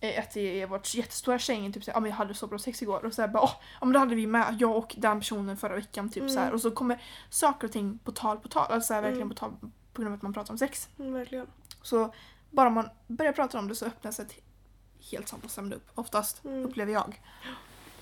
[0.00, 2.58] eh, att det är vårt jättestora tjejen typ såhär, ja men jag hade så bra
[2.58, 4.94] sex igår och så här, bara, åh, ja men det hade vi med, jag och
[4.98, 6.34] den personen förra veckan typ Mm.
[6.34, 6.52] så här.
[6.52, 9.34] och så kommer saker och ting på tal på tal, alltså så här, verkligen Mm.
[9.34, 9.50] på tal
[9.92, 10.88] på grund av att man pratar om sex.
[10.98, 11.46] Mm, verkligen.
[11.82, 12.14] Så
[12.50, 14.34] bara man börjar prata om det så öppnas ett
[15.12, 16.64] helt samtalsämne upp, oftast, Mm.
[16.64, 17.20] upplever jag.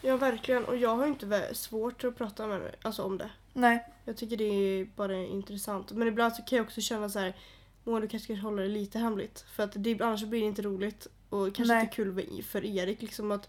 [0.02, 0.64] Ja, verkligen.
[0.64, 3.30] Och jag har inte svårt att prata med mig, alltså om det.
[3.52, 5.92] Nej, Jag tycker det är bara intressant.
[5.92, 7.36] Men ibland så kan jag också känna så här
[7.84, 9.44] Moa du kanske ska hålla det lite hemligt.
[9.52, 11.06] För att det, annars blir det inte roligt.
[11.28, 11.82] Och kanske Nej.
[11.82, 13.48] inte kul för Erik liksom att...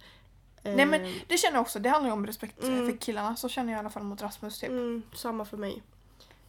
[0.63, 2.89] Nej, men eh, det känner jag också, det handlar ju om respekt eh, Mm.
[2.91, 4.69] för killarna, så känner jag i alla fall mot Rasmus typ.
[4.69, 5.83] Mm, samma för mig.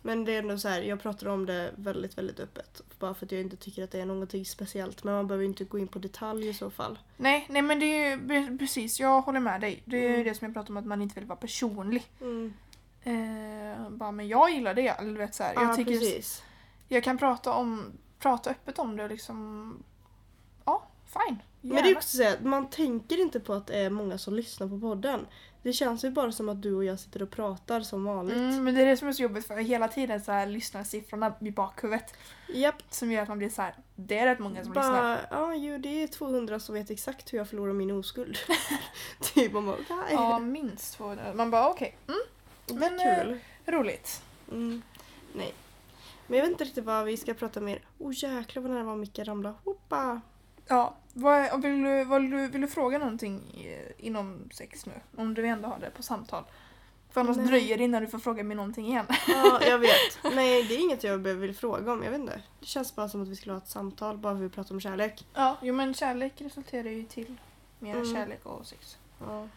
[0.02, 2.80] Men det är ändå så här, jag pratar om det väldigt, väldigt öppet.
[2.98, 5.04] Bara för att jag inte tycker att det är någonting speciellt.
[5.04, 6.98] Men man behöver inte gå in på detalj i så fall.
[7.16, 9.82] Nej, nej men det är ju pre- precis, jag håller med dig.
[9.84, 10.24] Det är ju Mm.
[10.26, 12.02] det som jag pratar om att man inte vill vara personlig.
[12.20, 12.54] Mm.
[13.02, 14.88] Eh, bara, men jag gillar det.
[14.88, 15.54] Eller, vet, så här.
[15.54, 16.42] Ja, jag, tycker, precis.
[16.88, 19.82] jag kan prata, om, prata öppet om det och liksom...
[21.12, 21.42] Fine.
[21.60, 21.98] Men det är Gärna.
[21.98, 25.26] också så här, man tänker inte på att det är många som lyssnar på podden.
[25.62, 28.36] Det känns ju bara som att du och jag sitter och pratar som vanligt.
[28.36, 30.84] Mm, men det är det som är så jobbigt för hela tiden så här lyssnar
[30.84, 32.14] siffrorna i bakhuvudet.
[32.48, 32.82] Japp.
[32.90, 33.74] Som gör att man blir så här.
[33.96, 34.92] det är rätt många som lyssnar.
[34.92, 38.38] Bara, ja jo det är 200 som vet exakt hur jag förlorar min oskuld.
[39.20, 39.96] typ man bara okej.
[40.10, 41.24] Ja, minst 200.
[41.34, 41.96] Man bara okej.
[42.08, 42.20] Mm,
[42.80, 43.38] men, men kul.
[43.66, 44.22] roligt.
[44.50, 44.82] Mm.
[45.32, 45.54] Nej.
[46.26, 47.80] Men jag vet inte riktigt vad vi ska prata mer.
[47.98, 49.54] Oh jäklar vad nära var micken ramlade.
[49.64, 50.20] Hoppa.
[50.68, 54.92] Ja, vad, vill, du, vad, vill, du, vill du fråga någonting i- inom sex nu?
[55.16, 56.44] Om du ändå har det på samtal.
[57.10, 57.46] För annars Nej.
[57.46, 59.06] dröjer det innan du får fråga mig någonting igen.
[59.28, 60.34] Ja jag vet.
[60.34, 62.02] Nej det är inget jag vill fråga om.
[62.02, 62.42] Jag vet inte.
[62.60, 64.74] Det känns bara som att vi skulle ha ett samtal bara för att vi pratar
[64.74, 65.26] om kärlek.
[65.34, 67.36] Ja, jo men kärlek resulterar ju till
[67.78, 68.14] mer Mm.
[68.14, 68.98] kärlek och sex.
[69.20, 69.48] Ja.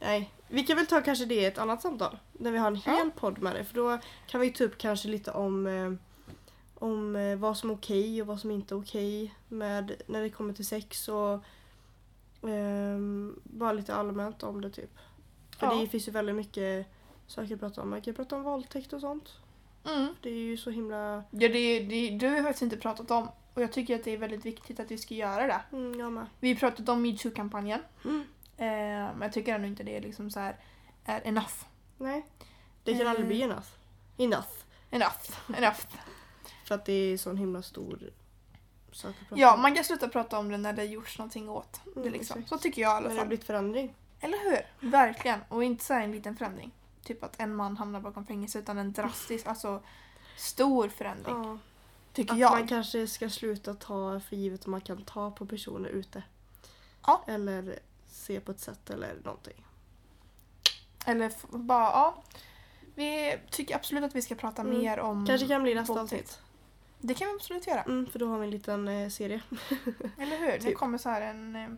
[0.00, 2.18] Nej, vi kan väl ta kanske det i ett annat samtal.
[2.32, 3.10] När vi har en hel Ja.
[3.20, 3.64] podd med det.
[3.64, 5.92] För då kan vi ta upp kanske lite om, eh,
[6.80, 10.30] om eh, vad som är okej och vad som inte är okej med när det
[10.30, 11.44] kommer till sex och
[12.48, 14.90] ehm, bara lite allmänt om det typ.
[15.58, 15.74] För Ja.
[15.74, 16.86] det finns ju väldigt mycket
[17.26, 17.90] saker att prata om.
[17.90, 19.28] Man kan prata om våldtäkt och sånt.
[19.86, 20.14] Mm.
[20.22, 21.24] Det är ju så himla...
[21.30, 23.28] Ja, det, det, det har vi faktiskt inte pratat om.
[23.54, 25.76] Och jag tycker att det är väldigt viktigt att vi ska göra det.
[25.76, 26.20] Mm.
[26.40, 27.80] Vi har pratat om metoo-kampanjen.
[28.04, 28.20] Mm.
[28.56, 28.66] Eh,
[29.14, 30.56] men jag tycker ändå inte det är liksom så här,
[31.04, 31.54] är enough.
[31.98, 32.26] Nej.
[32.84, 33.44] Det kan aldrig bli Eh.
[33.44, 33.66] enough.
[34.16, 34.48] Enough.
[34.90, 35.58] Enough.
[35.58, 35.80] Enough.
[36.70, 38.10] För att det är sån himla stor
[38.92, 39.62] sak att prata Ja, om.
[39.62, 42.00] man kan sluta prata om det när det gjorts någonting åt det.
[42.00, 42.38] Mm, Liksom.
[42.38, 42.48] exakt.
[42.48, 43.28] Så tycker jag i alla När det har fall.
[43.28, 43.94] blivit förändring.
[44.20, 44.90] Eller hur?
[44.90, 45.40] Verkligen.
[45.48, 46.70] Och inte så här en liten förändring.
[47.04, 49.82] Typ att en man hamnar bakom fängelse utan en drastisk, alltså
[50.36, 51.34] stor förändring.
[51.44, 51.58] Ja.
[52.12, 52.50] Tycker Att jag.
[52.52, 56.22] man kanske ska sluta ta för givet att man kan ta på personer ute.
[57.06, 57.24] Ja.
[57.26, 59.64] Eller se på ett sätt eller någonting.
[61.06, 62.22] Eller f- bara, ja.
[62.94, 64.78] Vi tycker absolut att vi ska prata Mm.
[64.78, 66.22] mer om Kanske kan bli nästa våldtäkt.
[66.22, 66.40] avsnitt.
[67.00, 67.82] Det kan vi absolut göra.
[67.82, 69.40] Mm, för då har vi en liten eh, serie.
[70.18, 70.46] Eller hur?
[70.52, 70.76] Det Typ.
[70.76, 71.68] kommer så här en, eh,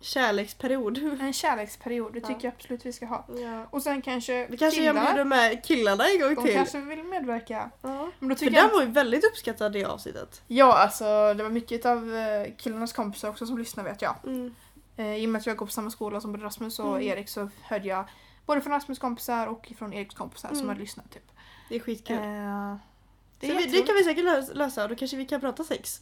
[0.00, 0.98] Kärleksperiod.
[1.20, 2.12] en kärleksperiod.
[2.12, 2.26] Det Ja.
[2.28, 3.24] tycker jag absolut vi ska ha.
[3.28, 3.66] ja.
[3.70, 6.54] Och sen kanske Det kanske jag killar, bjuder med killarna en gång de till.
[6.54, 7.70] kanske vill medverka.
[7.82, 8.10] Ja.
[8.18, 10.42] Men då För tycker den jag var ju väldigt uppskattad det avsnittet.
[10.46, 14.14] Ja, alltså det var mycket av eh, killarnas kompisar också som lyssnade vet jag.
[14.26, 14.54] Mm.
[14.96, 17.02] Eh, I och med att jag går på samma skola som både Rasmus och Mm.
[17.08, 18.04] Erik så hörde jag
[18.46, 20.68] både från Rasmus kompisar och från Eriks kompisar som Mm.
[20.68, 21.10] hade lyssnat.
[21.10, 21.30] Typ.
[21.68, 22.16] Det är skitkul.
[22.16, 22.76] Eh,
[23.40, 24.24] det, Så vi, det kan vi säkert
[24.56, 26.00] lösa- och då kanske vi kan prata sex.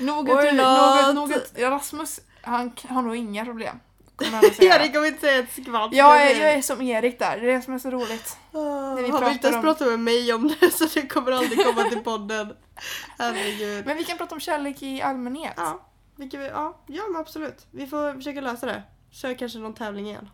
[0.00, 3.80] Något, Why något, något, ja, Rasmus han har nog inga problem.
[4.58, 5.92] Erik kommer inte säga ett skvatt.
[5.92, 8.36] jag, är, jag är som Erik där, det är det som är så roligt.
[8.52, 11.32] När vi han vill inte ens om- prata med mig om det så det kommer
[11.32, 12.52] aldrig komma till podden.
[13.18, 13.86] Herregud.
[13.86, 15.52] Men vi kan prata om kärlek i allmänhet.
[15.56, 17.66] Ja, vilket vi, ja, ja men absolut.
[17.70, 18.82] Vi får försöka lösa det.
[19.10, 20.28] Kör kanske någon tävling igen.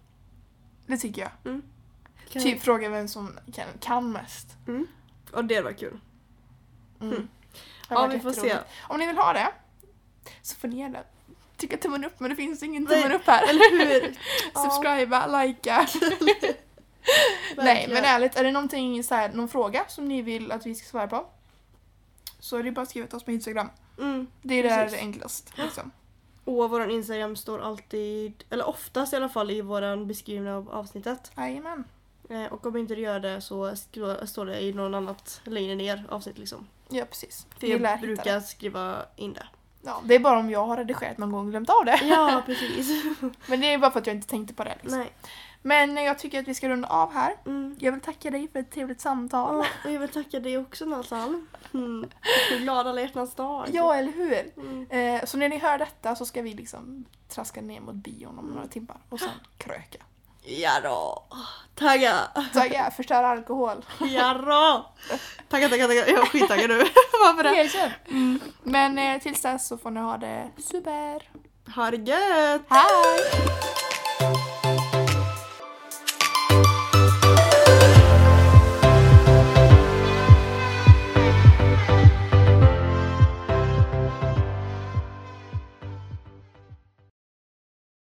[0.87, 1.31] Det tycker jag.
[1.45, 1.63] Mm.
[2.33, 4.47] Typ fråga vem som kan, kan mest.
[5.33, 6.01] Och det var kul.
[7.01, 7.13] Mm.
[7.13, 7.29] Mm.
[7.89, 8.57] Det har Ja, vi får se.
[8.83, 9.53] Om ni vill ha det
[10.43, 10.99] så får ni gärna
[11.57, 13.49] trycka tummen upp men det finns ingen tummen upp här.
[13.49, 14.19] Eller hur?
[14.63, 15.87] Subscriba, likea.
[17.57, 20.75] Nej men ärligt, är det någonting, så här, någon fråga som ni vill att vi
[20.75, 21.27] ska svara på?
[22.39, 23.71] Så är det bara att skriva till oss på Instagram.
[23.99, 24.27] Mm.
[24.43, 25.01] Det är där Precis.
[25.01, 25.53] enklast.
[25.59, 25.91] Liksom.
[26.45, 31.33] Och vår Instagram står alltid, eller oftast i alla fall, i vår beskrivning av avsnittet.
[31.37, 31.85] Jajamän.
[32.29, 33.77] Eh, och om inte det gör det så
[34.27, 36.67] står det i någon annat längre ner avsnitt liksom.
[36.89, 37.47] Ja precis.
[37.61, 38.41] För jag brukar det.
[38.41, 39.47] skriva in det.
[39.83, 42.01] Ja, det är bara om jag har redigerat någon gång och glömt av det.
[42.03, 43.05] Ja, precis.
[43.47, 44.75] Men det är bara för att jag inte tänkte på det.
[44.81, 44.99] Liksom.
[44.99, 45.13] Nej.
[45.63, 47.37] Men jag tycker att vi ska runda av här.
[47.47, 47.77] Mm.
[47.79, 49.57] Jag vill tacka dig för ett trevligt samtal.
[49.57, 51.49] Ja, och jag vill tacka dig också Nathan.
[51.75, 52.11] Mm.
[52.59, 53.69] Glad alla hjärtans dag.
[53.73, 54.53] Ja, eller hur?
[54.57, 54.87] Mm.
[54.91, 58.47] Eh, så när ni hör detta så ska vi liksom traska ner mot bion om
[58.47, 59.99] några timmar och sen kröka.
[60.51, 61.23] Ja då.
[61.75, 62.15] Tagga.
[62.53, 63.85] Tagga, förstöra alkohol.
[64.01, 64.95] Ja då.
[65.49, 66.09] Tagga, tagga, tagga.
[66.09, 66.79] Jag är skittaggad nu.
[67.21, 67.57] Varför det?
[67.57, 68.41] Erkänn.
[68.63, 71.23] Men eh, tills dess så får ni ha det super.
[71.77, 72.63] Ha det gött.
[72.69, 73.31] Hej!